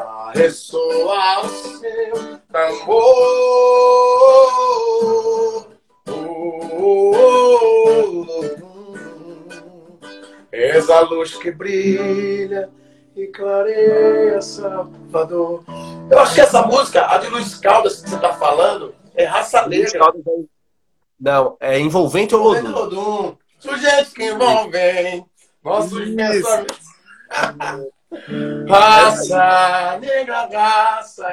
a 0.00 0.32
ressoar 0.34 1.46
o 1.46 1.48
seu 1.48 2.38
tambor 2.50 3.32
És 10.50 10.90
a 10.90 11.00
luz 11.00 11.36
que 11.36 11.50
brilha 11.50 12.68
e 13.16 13.26
clareia, 13.28 14.40
Salvador. 14.40 15.64
Eu 16.10 16.18
acho 16.18 16.34
que 16.34 16.40
essa 16.40 16.62
música, 16.62 17.06
a 17.10 17.18
de 17.18 17.28
Luiz 17.28 17.54
Caldas 17.56 18.00
que 18.00 18.08
você 18.10 18.16
está 18.16 18.34
falando, 18.34 18.94
é 19.14 19.24
raça 19.24 19.66
negra. 19.66 19.98
É- 19.98 20.44
Não, 21.18 21.56
é 21.60 21.78
envolvente 21.78 22.34
ou 22.34 22.42
lodum? 22.42 22.70
lodum. 22.70 23.36
Sujeitos 23.58 24.12
que 24.12 24.24
envolvem 24.24 25.24
nossos 25.64 26.10
pensamentos. 26.10 26.80
raça 28.68 29.98
negra, 30.00 30.48
raça, 30.52 31.28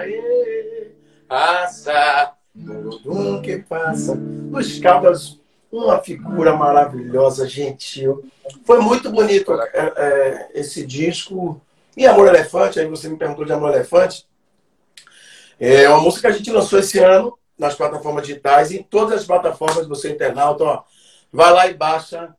raça 1.29 2.33
Olodum 2.67 3.41
que 3.41 3.59
passa. 3.59 4.13
Luiz 4.51 4.79
Caldas, 4.79 5.39
uma 5.71 5.99
figura 5.99 6.55
maravilhosa, 6.55 7.47
gentil. 7.47 8.23
Foi 8.65 8.79
muito 8.79 9.11
bonito 9.11 9.53
é, 9.53 9.69
é, 9.73 10.49
esse 10.55 10.85
disco. 10.85 11.61
E 11.95 12.07
Amor 12.07 12.27
Elefante, 12.27 12.79
aí 12.79 12.87
você 12.87 13.09
me 13.09 13.17
perguntou 13.17 13.45
de 13.45 13.51
Amor 13.51 13.73
Elefante. 13.73 14.27
É 15.59 15.89
uma 15.89 16.01
música 16.01 16.29
que 16.29 16.35
a 16.35 16.37
gente 16.37 16.51
lançou 16.51 16.79
esse 16.79 16.99
ano 16.99 17.37
nas 17.57 17.75
plataformas 17.75 18.25
digitais, 18.25 18.71
em 18.71 18.81
todas 18.81 19.19
as 19.19 19.27
plataformas, 19.27 19.85
você 19.85 20.09
internauta, 20.11 20.63
ó, 20.63 20.83
vai 21.31 21.51
lá 21.51 21.67
e 21.67 21.73
baixa 21.73 22.33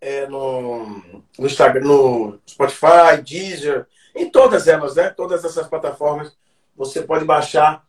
é, 0.00 0.26
no, 0.26 1.00
no, 1.38 1.46
Instagram, 1.46 1.84
no 1.84 2.40
Spotify, 2.44 3.22
Deezer, 3.24 3.86
em 4.16 4.28
todas 4.28 4.66
elas, 4.66 4.96
né? 4.96 5.10
Todas 5.10 5.44
essas 5.44 5.68
plataformas 5.68 6.36
você 6.76 7.02
pode 7.02 7.24
baixar. 7.24 7.84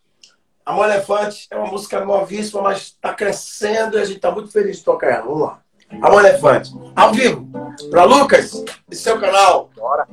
Amor 0.65 0.85
Elefante 0.85 1.47
é 1.51 1.57
uma 1.57 1.67
música 1.67 2.03
novíssima, 2.05 2.61
mas 2.61 2.83
está 2.83 3.13
crescendo 3.13 3.97
e 3.97 4.01
a 4.01 4.05
gente 4.05 4.15
está 4.15 4.31
muito 4.31 4.49
feliz 4.49 4.77
de 4.77 4.83
tocar 4.83 5.11
ela. 5.11 5.23
Vamos 5.23 5.41
lá. 5.41 5.59
Amor 6.01 6.25
Elefante, 6.25 6.71
ao 6.95 7.11
vivo, 7.11 7.47
para 7.91 8.05
Lucas 8.05 8.63
e 8.89 8.95
seu 8.95 9.19
canal. 9.19 9.69
Bora. 9.75 10.07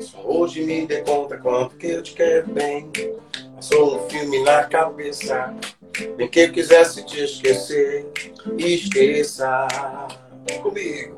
Só 0.00 0.20
hoje 0.24 0.62
me 0.64 0.86
dê 0.86 1.02
conta 1.02 1.36
quanto 1.36 1.76
que 1.76 1.86
eu 1.86 2.02
te 2.02 2.14
quero 2.14 2.48
bem. 2.48 2.90
Passou 3.54 3.96
um 3.96 4.08
filme 4.08 4.42
na 4.42 4.64
cabeça. 4.64 5.54
Nem 6.16 6.28
que 6.28 6.40
eu 6.40 6.52
quisesse 6.52 7.04
te 7.04 7.24
esquecer. 7.24 8.10
Esqueça 8.58 9.68
comigo. 10.62 11.16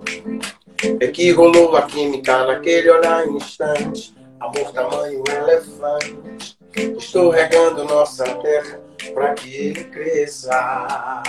É 1.00 1.08
que 1.08 1.32
rolou 1.32 1.76
a 1.76 1.82
química 1.82 2.44
naquele 2.44 2.90
olhar 2.90 3.26
instante. 3.26 4.14
Amor 4.38 4.72
tamanho 4.72 5.24
elefante. 5.26 6.56
Estou 6.96 7.30
regando 7.30 7.84
nossa 7.84 8.24
terra 8.36 8.80
para 9.12 9.34
que 9.34 9.52
ele 9.52 9.84
cresça. 9.84 11.22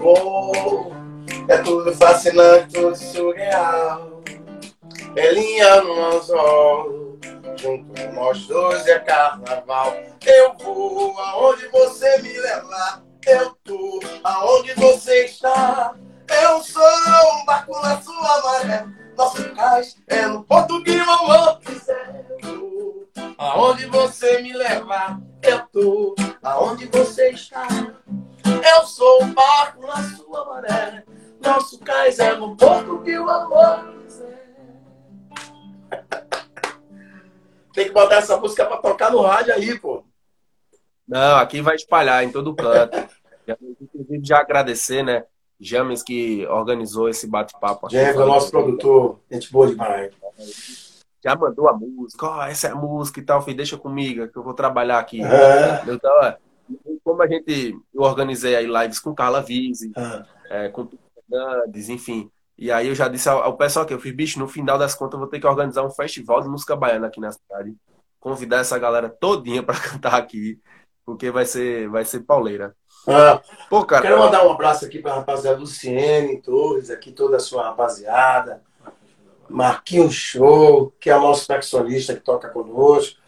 Oh, 0.00 0.92
é 1.48 1.58
tudo 1.58 1.92
fascinante, 1.94 2.74
tudo 2.74 2.96
surreal. 2.96 4.22
Belinha 5.14 5.80
no 5.82 6.04
anzol, 6.06 7.18
junto 7.56 8.12
nós 8.12 8.46
dois 8.46 8.86
é 8.86 9.00
carnaval. 9.00 9.96
Eu 10.24 10.54
vou 10.58 11.18
aonde 11.18 11.66
você 11.68 12.18
me 12.22 12.38
levar, 12.38 13.02
eu 13.26 13.52
tô 13.64 14.00
aonde 14.22 14.72
você 14.74 15.24
está. 15.24 15.96
Eu 16.28 16.62
sou 16.62 16.82
um 17.34 17.44
barco 17.44 17.72
na 17.82 18.00
sua 18.00 18.42
maré, 18.42 18.86
nosso 19.16 19.54
cais 19.54 19.96
é 20.06 20.26
no 20.26 20.42
porto 20.44 20.82
que 20.82 20.96
mamãe 20.96 21.58
quiser. 21.60 22.26
Aonde 23.36 23.86
você 23.86 24.40
me 24.40 24.52
levar, 24.52 25.20
eu 25.42 25.60
tô 25.68 26.14
aonde 26.42 26.86
você 26.86 27.30
está. 27.30 27.66
Eu 28.44 28.86
sou 28.86 29.24
um 29.24 29.34
barco 29.34 29.86
na 29.86 30.02
sua 30.16 30.44
maré, 30.46 31.04
nosso 31.40 31.78
cais 31.80 32.18
é 32.18 32.34
no 32.34 32.56
porto 32.56 33.02
que 33.02 33.18
o 33.18 33.28
amor 33.28 33.94
quiser. 34.02 34.44
Tem 37.72 37.86
que 37.86 37.92
botar 37.92 38.16
essa 38.16 38.36
música 38.36 38.64
pra 38.64 38.78
tocar 38.78 39.10
no 39.10 39.20
rádio 39.20 39.52
aí, 39.52 39.78
pô. 39.78 40.04
Não, 41.06 41.36
aqui 41.36 41.60
vai 41.60 41.74
espalhar 41.74 42.24
em 42.24 42.32
todo 42.32 42.54
canto. 42.54 42.96
Inclusive, 43.80 44.24
já 44.24 44.38
agradecer, 44.38 45.02
né? 45.02 45.24
James 45.64 46.02
que 46.02 46.46
organizou 46.46 47.08
esse 47.08 47.26
bate-papo. 47.26 47.88
James 47.90 48.14
é 48.14 48.22
o 48.22 48.26
nosso 48.26 48.50
produtor, 48.50 49.20
gente 49.30 49.50
boa 49.50 49.66
demais. 49.66 50.12
Já 51.24 51.34
mandou 51.34 51.68
a 51.68 51.72
música, 51.72 52.26
ó, 52.26 52.38
oh, 52.38 52.42
essa 52.42 52.68
é 52.68 52.70
a 52.70 52.74
música 52.74 53.18
e 53.18 53.22
tal, 53.22 53.40
filho, 53.40 53.56
deixa 53.56 53.78
comigo, 53.78 54.28
que 54.28 54.36
eu 54.36 54.42
vou 54.42 54.52
trabalhar 54.52 54.98
aqui. 54.98 55.22
É. 55.22 55.82
Então, 55.88 56.12
como 57.02 57.22
a 57.22 57.26
gente, 57.26 57.74
eu 57.94 58.02
organizei 58.02 58.54
aí 58.54 58.66
lives 58.66 58.98
com 58.98 59.14
Carla 59.14 59.40
Vise, 59.40 59.90
é. 59.96 60.66
é, 60.66 60.68
com 60.68 60.86
Fernandes, 61.28 61.88
enfim. 61.88 62.30
E 62.56 62.70
aí 62.70 62.88
eu 62.88 62.94
já 62.94 63.08
disse 63.08 63.28
ao, 63.28 63.42
ao 63.42 63.56
pessoal 63.56 63.86
que 63.86 63.94
eu 63.94 63.98
fiz, 63.98 64.14
bicho, 64.14 64.38
no 64.38 64.46
final 64.46 64.78
das 64.78 64.94
contas 64.94 65.14
eu 65.14 65.20
vou 65.20 65.28
ter 65.28 65.40
que 65.40 65.46
organizar 65.46 65.82
um 65.82 65.90
festival 65.90 66.42
de 66.42 66.48
música 66.48 66.76
baiana 66.76 67.06
aqui 67.06 67.20
na 67.20 67.32
cidade. 67.32 67.74
Convidar 68.20 68.58
essa 68.58 68.78
galera 68.78 69.08
todinha 69.08 69.62
para 69.62 69.80
cantar 69.80 70.14
aqui, 70.14 70.60
porque 71.04 71.30
vai 71.30 71.46
ser, 71.46 71.88
vai 71.88 72.04
ser 72.04 72.20
pauleira. 72.20 72.76
Ah, 73.06 73.40
Pô, 73.68 73.84
cara, 73.84 74.02
quero 74.02 74.18
mandar 74.18 74.46
um 74.46 74.50
abraço 74.50 74.84
aqui 74.84 74.98
para 74.98 75.12
a 75.12 75.16
rapaziada 75.16 75.58
Luciene 75.58 76.40
Torres, 76.40 76.90
aqui 76.90 77.12
toda 77.12 77.36
a 77.36 77.40
sua 77.40 77.64
rapaziada. 77.64 78.62
Marquinhos 79.48 80.14
Show, 80.14 80.92
que 80.98 81.10
é 81.10 81.16
o 81.16 81.20
nosso 81.20 81.46
percussionista 81.46 82.14
que 82.14 82.20
toca 82.20 82.48
conosco. 82.48 83.20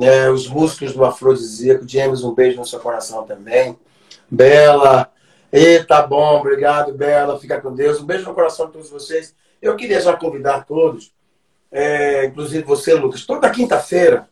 É, 0.00 0.30
os 0.30 0.48
músicos 0.48 0.94
do 0.94 1.04
Afrodisíaco. 1.04 1.86
James, 1.86 2.24
um 2.24 2.34
beijo 2.34 2.56
no 2.56 2.64
seu 2.64 2.80
coração 2.80 3.24
também. 3.24 3.78
Bela. 4.30 5.10
Eita, 5.52 6.00
bom, 6.02 6.38
obrigado, 6.38 6.94
Bela. 6.94 7.38
Fica 7.38 7.60
com 7.60 7.74
Deus. 7.74 8.00
Um 8.00 8.06
beijo 8.06 8.24
no 8.24 8.34
coração 8.34 8.66
de 8.66 8.72
todos 8.72 8.88
vocês. 8.88 9.34
Eu 9.60 9.76
queria 9.76 10.00
já 10.00 10.16
convidar 10.16 10.64
todos, 10.64 11.12
é, 11.70 12.24
inclusive 12.24 12.64
você, 12.64 12.94
Lucas, 12.94 13.26
toda 13.26 13.50
quinta-feira 13.50 14.28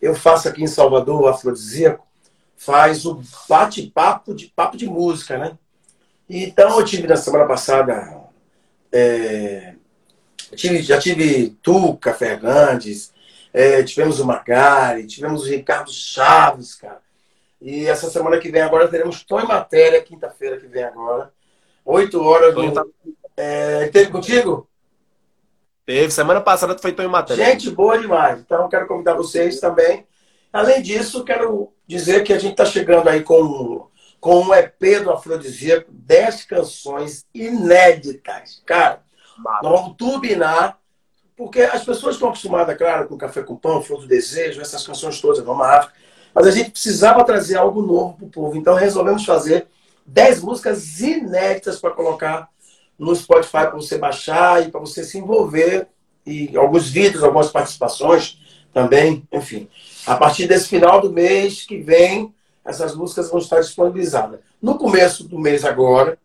eu 0.00 0.14
faço 0.14 0.48
aqui 0.48 0.62
em 0.62 0.66
Salvador 0.66 1.22
o 1.22 1.26
Afrodisíaco 1.26 2.05
faz 2.56 3.04
o 3.04 3.20
bate-papo 3.48 4.34
de 4.34 4.46
papo 4.48 4.76
de 4.76 4.86
música, 4.86 5.38
né? 5.38 5.58
Então 6.28 6.78
eu 6.78 6.84
tive 6.84 7.06
na 7.06 7.16
semana 7.16 7.46
passada, 7.46 8.24
é, 8.90 9.74
tive, 10.54 10.82
já 10.82 10.98
tive 10.98 11.50
Tuca 11.62 12.12
Fernandes, 12.12 13.12
é, 13.52 13.82
tivemos 13.82 14.18
o 14.18 14.26
Magari, 14.26 15.06
tivemos 15.06 15.42
o 15.42 15.48
Ricardo 15.48 15.92
Chaves, 15.92 16.74
cara. 16.74 17.00
E 17.60 17.86
essa 17.86 18.10
semana 18.10 18.38
que 18.38 18.50
vem 18.50 18.60
agora 18.60 18.88
teremos 18.88 19.22
Tom 19.22 19.40
e 19.40 19.46
Matéria, 19.46 20.02
quinta-feira 20.02 20.58
que 20.58 20.66
vem 20.66 20.84
agora. 20.84 21.32
Oito 21.84 22.20
horas 22.20 22.54
do. 22.54 22.72
Tá... 22.72 22.84
É, 23.36 23.86
teve 23.88 24.10
contigo? 24.10 24.68
Teve, 25.84 26.10
semana 26.10 26.40
passada 26.40 26.74
tu 26.74 26.82
foi 26.82 26.92
Tom 26.92 27.04
e 27.04 27.08
Matéria. 27.08 27.44
Gente 27.46 27.70
boa 27.70 27.98
demais. 27.98 28.40
Então 28.40 28.68
quero 28.68 28.88
convidar 28.88 29.14
vocês 29.14 29.60
também 29.60 30.04
Além 30.56 30.80
disso, 30.80 31.22
quero 31.22 31.70
dizer 31.86 32.22
que 32.24 32.32
a 32.32 32.38
gente 32.38 32.52
está 32.52 32.64
chegando 32.64 33.08
aí 33.08 33.22
com, 33.22 33.88
com 34.20 34.40
um 34.40 34.54
EP 34.54 35.02
do 35.02 35.10
Afrodisíaco, 35.10 35.90
10 35.92 36.44
canções 36.44 37.24
inéditas. 37.34 38.62
Cara, 38.66 39.02
nós 39.62 39.72
vamos 39.72 39.96
turbinar, 39.96 40.78
porque 41.36 41.60
as 41.60 41.84
pessoas 41.84 42.14
estão 42.14 42.28
acostumadas, 42.28 42.76
claro, 42.76 43.08
com 43.08 43.16
Café 43.16 43.42
com 43.42 43.56
Pão, 43.56 43.82
Flor 43.82 44.00
do 44.00 44.08
Desejo, 44.08 44.60
essas 44.60 44.86
canções 44.86 45.20
todas, 45.20 45.44
Vamos 45.44 45.66
África, 45.66 45.94
mas 46.34 46.46
a 46.46 46.50
gente 46.50 46.70
precisava 46.70 47.24
trazer 47.24 47.56
algo 47.56 47.82
novo 47.82 48.16
para 48.16 48.26
o 48.26 48.30
povo. 48.30 48.56
Então 48.56 48.74
resolvemos 48.74 49.24
fazer 49.24 49.68
10 50.06 50.42
músicas 50.42 51.00
inéditas 51.00 51.80
para 51.80 51.90
colocar 51.90 52.48
no 52.98 53.14
Spotify 53.14 53.50
para 53.50 53.70
você 53.70 53.98
baixar 53.98 54.66
e 54.66 54.70
para 54.70 54.80
você 54.80 55.04
se 55.04 55.18
envolver. 55.18 55.88
E 56.24 56.56
alguns 56.56 56.88
vídeos, 56.88 57.22
algumas 57.22 57.50
participações 57.50 58.38
também, 58.72 59.26
enfim. 59.32 59.68
A 60.06 60.16
partir 60.16 60.46
desse 60.46 60.68
final 60.68 61.00
do 61.00 61.12
mês 61.12 61.64
que 61.64 61.78
vem, 61.78 62.34
essas 62.64 62.94
músicas 62.94 63.28
vão 63.28 63.38
estar 63.38 63.60
disponibilizadas. 63.60 64.40
No 64.62 64.78
começo 64.78 65.26
do 65.26 65.38
mês 65.38 65.64
agora, 65.64 66.18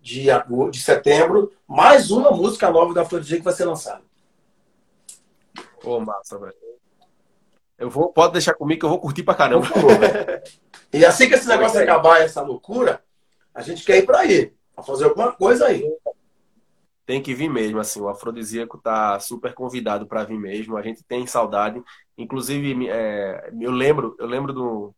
de, 0.00 0.26
de 0.70 0.80
setembro, 0.80 1.52
mais 1.66 2.10
uma 2.10 2.30
música 2.30 2.70
nova 2.70 2.94
da 2.94 3.02
Afrodisíaca 3.02 3.40
que 3.40 3.44
vai 3.44 3.54
ser 3.54 3.64
lançada. 3.64 4.02
Pô, 5.80 5.98
massa, 6.00 6.38
velho. 6.38 6.54
Eu 7.78 7.90
vou, 7.90 8.12
pode 8.12 8.32
deixar 8.32 8.54
comigo 8.54 8.80
que 8.80 8.86
eu 8.86 8.90
vou 8.90 9.00
curtir 9.00 9.22
pra 9.22 9.34
caramba. 9.34 9.66
e 10.92 11.04
assim 11.04 11.28
que 11.28 11.34
esse 11.34 11.48
negócio 11.48 11.80
acabar, 11.80 12.22
essa 12.22 12.40
loucura, 12.40 13.02
a 13.52 13.60
gente 13.60 13.84
quer 13.84 13.98
ir 13.98 14.06
pra 14.06 14.20
aí. 14.20 14.52
Pra 14.74 14.84
fazer 14.84 15.04
alguma 15.04 15.32
coisa 15.32 15.66
aí. 15.66 15.84
Tem 17.04 17.22
que 17.22 17.34
vir 17.34 17.48
mesmo, 17.48 17.78
assim. 17.78 18.00
O 18.00 18.08
afrodisíaco 18.08 18.78
tá 18.78 19.18
super 19.20 19.54
convidado 19.54 20.06
para 20.06 20.24
vir 20.24 20.38
mesmo. 20.38 20.76
A 20.76 20.82
gente 20.82 21.04
tem 21.04 21.26
saudade. 21.26 21.82
Inclusive, 22.18 22.88
é, 22.88 23.52
eu 23.60 23.70
lembro, 23.70 24.16
eu 24.18 24.26
lembro 24.26 24.52
do 24.52 24.94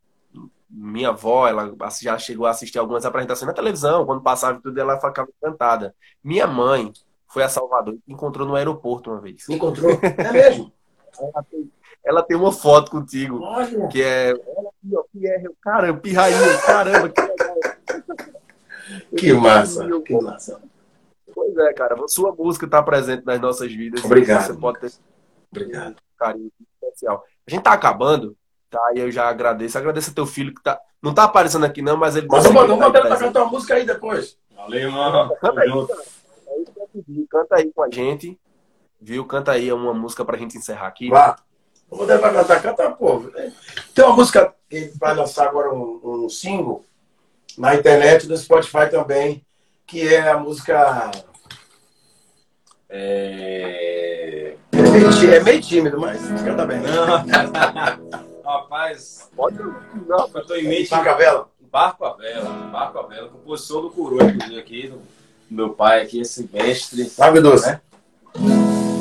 minha 0.70 1.08
avó, 1.08 1.48
ela 1.48 1.74
já 2.00 2.18
chegou 2.18 2.46
a 2.46 2.50
assistir 2.50 2.78
algumas 2.78 3.04
apresentações 3.06 3.46
na 3.46 3.54
televisão, 3.54 4.04
quando 4.04 4.22
passava 4.22 4.60
tudo, 4.60 4.78
ela 4.78 5.00
ficava 5.00 5.28
encantada. 5.36 5.94
Minha 6.22 6.46
mãe 6.46 6.92
foi 7.26 7.42
a 7.42 7.48
Salvador 7.48 7.96
e 8.06 8.12
encontrou 8.12 8.46
no 8.46 8.54
aeroporto 8.54 9.10
uma 9.10 9.20
vez. 9.20 9.48
Encontrou? 9.48 9.92
É 10.02 10.32
mesmo? 10.32 10.72
ela, 11.18 11.42
tem, 11.42 11.72
ela 12.04 12.22
tem 12.22 12.36
uma 12.36 12.52
foto 12.52 12.90
contigo, 12.90 13.40
Olha. 13.42 13.88
que 13.88 14.02
é. 14.02 14.30
Aqui, 14.30 14.94
ó, 14.94 15.04
é, 15.24 15.44
caramba, 15.60 16.00
pirrainha, 16.00 16.58
caramba, 16.58 17.08
que 17.08 17.20
legal. 17.20 17.56
Que 19.16 19.32
massa, 19.32 20.00
que 20.02 20.14
massa. 20.14 20.60
Pois 21.34 21.56
é, 21.56 21.72
cara, 21.72 21.96
sua 22.08 22.34
música 22.34 22.66
está 22.66 22.82
presente 22.82 23.24
nas 23.24 23.40
nossas 23.40 23.72
vidas. 23.72 24.04
Obrigado. 24.04 24.46
Você 24.46 24.54
pode 24.54 24.80
ter 24.80 24.92
Obrigado. 25.50 25.96
Carinho 26.18 26.50
especial. 26.98 27.24
A 27.46 27.50
gente 27.50 27.62
tá 27.62 27.72
acabando, 27.72 28.36
tá? 28.68 28.80
E 28.94 29.00
eu 29.00 29.10
já 29.10 29.28
agradeço. 29.28 29.78
Agradeço 29.78 30.10
a 30.10 30.14
teu 30.14 30.26
filho 30.26 30.54
que 30.54 30.62
tá. 30.62 30.80
Não 31.00 31.14
tá 31.14 31.24
aparecendo 31.24 31.64
aqui, 31.64 31.80
não, 31.80 31.96
mas 31.96 32.16
ele. 32.16 32.26
Mas 32.28 32.44
tá 32.44 32.50
vamos 32.50 32.78
mandar 32.78 33.02
pra 33.02 33.16
cantar 33.16 33.42
uma 33.42 33.50
música 33.50 33.74
aí 33.74 33.86
depois. 33.86 34.36
Valeu, 34.54 34.90
mano. 34.90 35.34
Canta 35.40 35.60
aí, 35.60 35.70
Canta 37.30 37.56
aí 37.56 37.72
com 37.72 37.82
a 37.82 37.90
gente. 37.90 38.38
Viu? 39.00 39.24
Canta 39.24 39.52
aí 39.52 39.72
uma 39.72 39.94
música 39.94 40.24
pra 40.24 40.36
gente 40.36 40.58
encerrar 40.58 40.88
aqui. 40.88 41.08
Vá. 41.08 41.36
Vou 41.88 42.00
botar 42.00 42.18
pra 42.18 42.32
cantar, 42.32 42.60
canta, 42.60 42.90
pô. 42.90 43.22
Tem 43.94 44.04
uma 44.04 44.16
música 44.16 44.54
que 44.68 44.76
ele 44.76 44.92
vai 44.98 45.14
lançar 45.14 45.46
agora 45.46 45.72
um, 45.72 46.00
um 46.04 46.28
single 46.28 46.84
na 47.56 47.74
internet, 47.74 48.26
no 48.26 48.36
Spotify 48.36 48.90
também, 48.90 49.44
que 49.86 50.06
é 50.14 50.28
a 50.28 50.36
música. 50.36 51.10
É... 52.90 54.56
É 54.78 54.90
meio, 54.90 55.10
tí- 55.18 55.30
é 55.34 55.40
meio 55.42 55.60
tímido, 55.60 56.00
mas 56.00 56.20
canta 56.42 56.64
bem. 56.66 56.80
Rapaz, 58.44 59.28
pode. 59.36 59.58
Não, 59.58 60.30
eu 60.34 60.46
tô 60.46 60.54
em 60.54 60.68
mente. 60.68 60.88
Paca 60.88 61.10
a 61.12 61.14
vela? 61.14 61.48
Barco 61.70 62.04
a 62.06 62.14
vela, 62.14 62.48
Barco 62.72 62.98
a 62.98 63.02
vela, 63.06 63.28
composição 63.28 63.82
do 63.82 63.90
Coroa, 63.90 64.24
inclusive, 64.24 64.58
aqui, 64.58 64.88
do 64.88 65.00
meu 65.50 65.70
pai 65.70 66.00
aqui, 66.02 66.20
esse 66.20 66.48
mestre. 66.52 67.12
Água 67.20 67.40
doce. 67.42 67.78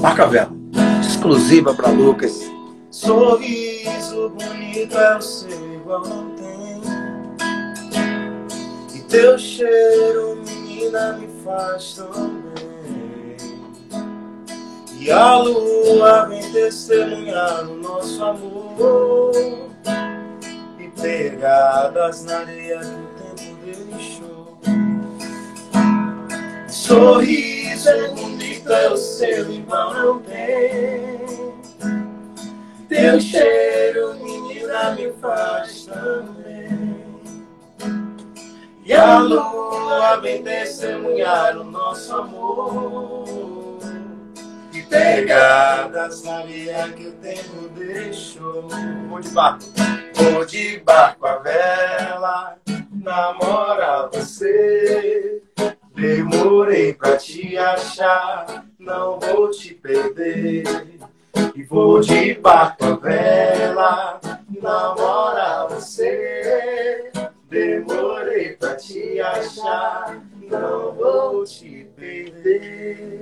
Marca 0.01 0.23
a 0.23 0.27
vela. 0.27 0.51
Exclusiva 0.99 1.73
pra 1.73 1.89
Lucas. 1.89 2.39
Sorriso 2.91 4.29
bonito 4.29 4.97
é 4.97 5.17
o 5.17 5.21
seu 5.21 5.73
igual 5.75 6.01
não 6.07 6.31
tem. 6.35 6.81
E 8.95 8.99
teu 9.03 9.37
cheiro, 9.37 10.35
menina, 10.45 11.13
me 11.13 11.27
faz 11.43 11.93
tão 11.93 12.29
bem. 12.29 12.46
E 15.07 15.09
a 15.09 15.37
lua 15.37 16.25
vem 16.25 16.51
testemunhar 16.51 17.63
o 17.63 17.75
nosso 17.77 18.21
amor. 18.21 19.31
E 20.77 20.89
pegadas 21.01 22.25
na 22.25 22.39
areia 22.39 22.81
que 22.81 22.87
o 22.87 23.55
tempo 23.55 23.85
deixou. 23.89 24.59
Sorriso 26.67 27.87
é 27.87 28.09
bonito, 28.09 28.69
é 28.69 28.89
o 28.89 28.97
seu 28.97 29.49
igual 29.49 29.93
não 29.93 30.19
tem. 30.23 31.53
Teu 32.89 33.21
cheiro, 33.21 34.13
menina, 34.15 34.91
me 34.91 35.13
faz 35.21 35.85
também. 35.85 36.97
E 38.83 38.93
a 38.93 39.19
lua 39.19 40.17
vem 40.17 40.43
testemunhar 40.43 41.57
o 41.57 41.63
nosso 41.63 42.13
amor. 42.13 43.46
Pegadas 44.89 46.23
na 46.23 46.37
areia 46.37 46.89
que 46.89 47.07
o 47.07 47.11
tempo 47.13 47.69
deixou. 47.75 48.67
Vou 49.09 49.19
de 49.19 49.29
barco. 49.29 49.63
Vou 50.13 50.45
de 50.45 50.79
barco 50.79 51.25
a 51.25 51.37
vela, 51.37 52.57
namora 52.91 54.09
você. 54.11 55.41
Demorei 55.95 56.93
pra 56.93 57.17
te 57.17 57.57
achar, 57.57 58.65
não 58.79 59.19
vou 59.19 59.49
te 59.49 59.73
perder. 59.73 60.63
E 61.55 61.63
vou 61.63 61.99
de 62.01 62.35
barco 62.35 62.85
a 62.85 62.95
vela, 62.95 64.19
namora 64.61 65.67
você. 65.69 67.11
Demorei 67.49 68.55
pra 68.57 68.75
te 68.75 69.19
achar, 69.19 70.21
não 70.49 70.93
vou 70.93 71.43
te 71.45 71.87
perder. 71.95 73.21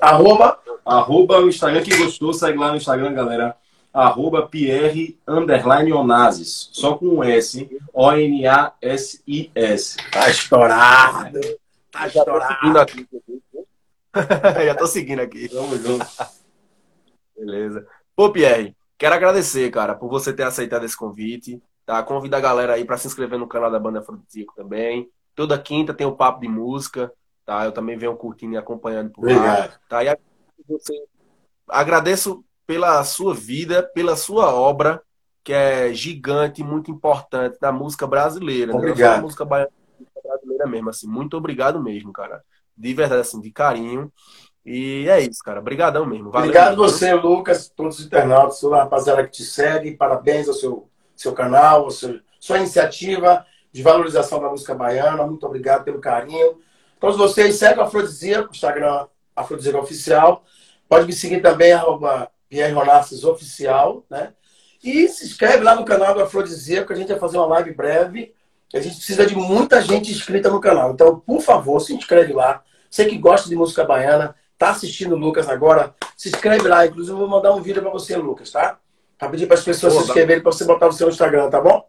Arroba. 0.00 0.58
Arroba 0.84 1.40
o 1.40 1.48
Instagram, 1.48 1.82
quem 1.82 1.98
gostou, 1.98 2.32
segue 2.32 2.58
lá 2.58 2.70
no 2.70 2.76
Instagram, 2.76 3.12
galera. 3.12 3.56
Arroba 3.92 4.46
Pierre 4.46 5.18
Underline 5.26 5.92
Onassis. 5.92 6.70
Só 6.72 6.96
com 6.96 7.06
um 7.06 7.22
S. 7.22 7.68
O-N-A-S-I-S. 7.92 9.96
Tá 10.10 10.30
estourado. 10.30 11.40
Tá 11.90 12.06
estourado. 12.06 12.86
Já 14.64 14.74
tô 14.74 14.86
seguindo 14.86 15.20
aqui. 15.20 15.48
Tamo 15.48 15.76
junto. 15.76 16.06
Beleza. 17.36 17.86
Pô, 18.16 18.30
Pierre, 18.30 18.74
quero 18.96 19.14
agradecer, 19.14 19.70
cara, 19.70 19.94
por 19.94 20.08
você 20.08 20.32
ter 20.32 20.44
aceitado 20.44 20.84
esse 20.84 20.96
convite. 20.96 21.62
Tá? 21.84 22.02
Convida 22.02 22.36
a 22.36 22.40
galera 22.40 22.74
aí 22.74 22.84
para 22.84 22.98
se 22.98 23.06
inscrever 23.06 23.38
no 23.38 23.48
canal 23.48 23.70
da 23.70 23.78
Banda 23.78 24.02
Frutico 24.02 24.54
também. 24.54 25.10
Toda 25.38 25.56
quinta 25.56 25.94
tem 25.94 26.04
o 26.04 26.16
papo 26.16 26.40
de 26.40 26.48
música, 26.48 27.12
tá? 27.46 27.64
Eu 27.64 27.70
também 27.70 27.96
venho 27.96 28.16
curtindo 28.16 28.54
e 28.54 28.56
acompanhando 28.56 29.10
por 29.10 29.24
lá. 29.24 29.32
Obrigado. 29.36 29.78
Tá? 29.88 30.02
E 30.02 30.08
agradeço 30.08 30.66
você- 30.68 31.04
agradeço 31.68 32.44
pela 32.66 33.04
sua 33.04 33.34
vida, 33.34 33.84
pela 33.94 34.16
sua 34.16 34.52
obra, 34.52 35.00
que 35.44 35.52
é 35.52 35.94
gigante, 35.94 36.64
muito 36.64 36.90
importante 36.90 37.56
da 37.60 37.70
música 37.70 38.04
brasileira. 38.04 38.72
Né? 38.72 38.78
Obrigado. 38.78 39.14
da 39.14 39.22
música 39.22 39.44
brasileira 39.44 40.66
mesmo, 40.66 40.90
assim. 40.90 41.06
Muito 41.06 41.36
obrigado 41.36 41.80
mesmo, 41.80 42.12
cara. 42.12 42.42
De 42.76 42.92
verdade, 42.92 43.20
assim, 43.20 43.40
de 43.40 43.52
carinho. 43.52 44.12
E 44.66 45.08
é 45.08 45.20
isso, 45.20 45.38
cara. 45.44 45.60
Obrigadão 45.60 46.04
mesmo. 46.04 46.32
Valeu 46.32 46.48
Obrigado 46.48 46.70
mesmo. 46.70 46.82
você, 46.82 47.14
Lucas, 47.14 47.68
todos 47.68 48.00
os 48.00 48.06
internautas, 48.06 48.58
toda 48.58 48.74
a 48.74 48.82
rapaziada 48.82 49.22
que 49.22 49.30
te 49.30 49.44
segue. 49.44 49.96
Parabéns 49.96 50.48
ao 50.48 50.54
seu, 50.54 50.90
seu 51.14 51.32
canal, 51.32 51.84
ao 51.84 51.90
seu, 51.92 52.18
sua 52.40 52.58
iniciativa 52.58 53.46
de 53.72 53.82
valorização 53.82 54.40
da 54.40 54.48
música 54.48 54.74
baiana. 54.74 55.26
Muito 55.26 55.46
obrigado 55.46 55.84
pelo 55.84 56.00
carinho. 56.00 56.58
Todos 57.00 57.16
vocês, 57.16 57.56
segue 57.56 57.78
o 57.78 57.82
Afrodisíaco, 57.82 58.50
Instagram 58.52 59.06
Afrodisíaco 59.34 59.78
Oficial. 59.78 60.44
Pode 60.88 61.06
me 61.06 61.12
seguir 61.12 61.40
também, 61.40 61.72
arroba 61.72 62.30
Pierre 62.48 62.72
Ronassis 62.72 63.24
Oficial, 63.24 64.04
né? 64.10 64.32
E 64.82 65.08
se 65.08 65.26
inscreve 65.26 65.62
lá 65.62 65.74
no 65.74 65.84
canal 65.84 66.14
do 66.14 66.22
Afrodisíaco, 66.22 66.92
a 66.92 66.96
gente 66.96 67.08
vai 67.08 67.18
fazer 67.18 67.36
uma 67.36 67.46
live 67.46 67.72
breve. 67.72 68.34
A 68.74 68.80
gente 68.80 68.96
precisa 68.96 69.26
de 69.26 69.34
muita 69.34 69.80
gente 69.80 70.10
inscrita 70.10 70.50
no 70.50 70.60
canal. 70.60 70.92
Então, 70.92 71.18
por 71.20 71.40
favor, 71.40 71.80
se 71.80 71.94
inscreve 71.94 72.32
lá. 72.32 72.62
Você 72.90 73.04
que 73.04 73.18
gosta 73.18 73.48
de 73.48 73.56
música 73.56 73.84
baiana, 73.84 74.34
tá 74.56 74.70
assistindo 74.70 75.14
o 75.14 75.18
Lucas 75.18 75.48
agora, 75.48 75.94
se 76.16 76.28
inscreve 76.28 76.68
lá. 76.68 76.86
Inclusive, 76.86 77.14
eu 77.14 77.18
vou 77.18 77.28
mandar 77.28 77.54
um 77.54 77.62
vídeo 77.62 77.82
para 77.82 77.90
você, 77.90 78.16
Lucas, 78.16 78.50
tá? 78.50 78.78
Pra 79.18 79.28
pedir 79.28 79.46
para 79.46 79.56
as 79.56 79.64
pessoas 79.64 79.94
se 79.94 80.00
inscreverem 80.00 80.42
para 80.42 80.52
você 80.52 80.64
botar 80.64 80.86
no 80.86 80.92
seu 80.92 81.08
Instagram, 81.08 81.50
tá 81.50 81.60
bom? 81.60 81.84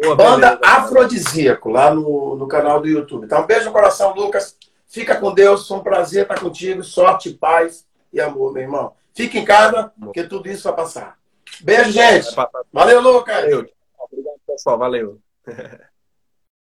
Boa, 0.00 0.14
Banda 0.14 0.56
beleza. 0.56 0.60
Afrodisíaco, 0.62 1.70
lá 1.70 1.92
no, 1.92 2.36
no 2.36 2.46
canal 2.46 2.80
do 2.80 2.88
YouTube. 2.88 3.24
Então, 3.24 3.42
um 3.42 3.46
beijo 3.46 3.66
no 3.66 3.72
coração, 3.72 4.14
Lucas. 4.14 4.56
Fica 4.86 5.16
com 5.16 5.34
Deus. 5.34 5.66
Foi 5.66 5.78
um 5.78 5.82
prazer 5.82 6.22
estar 6.22 6.40
contigo. 6.40 6.82
Sorte, 6.82 7.30
paz 7.30 7.86
e 8.12 8.20
amor, 8.20 8.52
meu 8.52 8.62
irmão. 8.62 8.94
Fique 9.14 9.38
em 9.38 9.44
casa, 9.44 9.92
porque 10.00 10.22
tudo 10.22 10.48
isso 10.48 10.64
vai 10.64 10.76
passar. 10.76 11.18
Beijo, 11.60 11.90
gente. 11.90 12.28
Valeu, 12.72 13.00
Lucas. 13.00 13.34
Valeu. 13.34 13.68
Obrigado, 13.98 14.40
pessoal. 14.46 14.78
Valeu. 14.78 15.18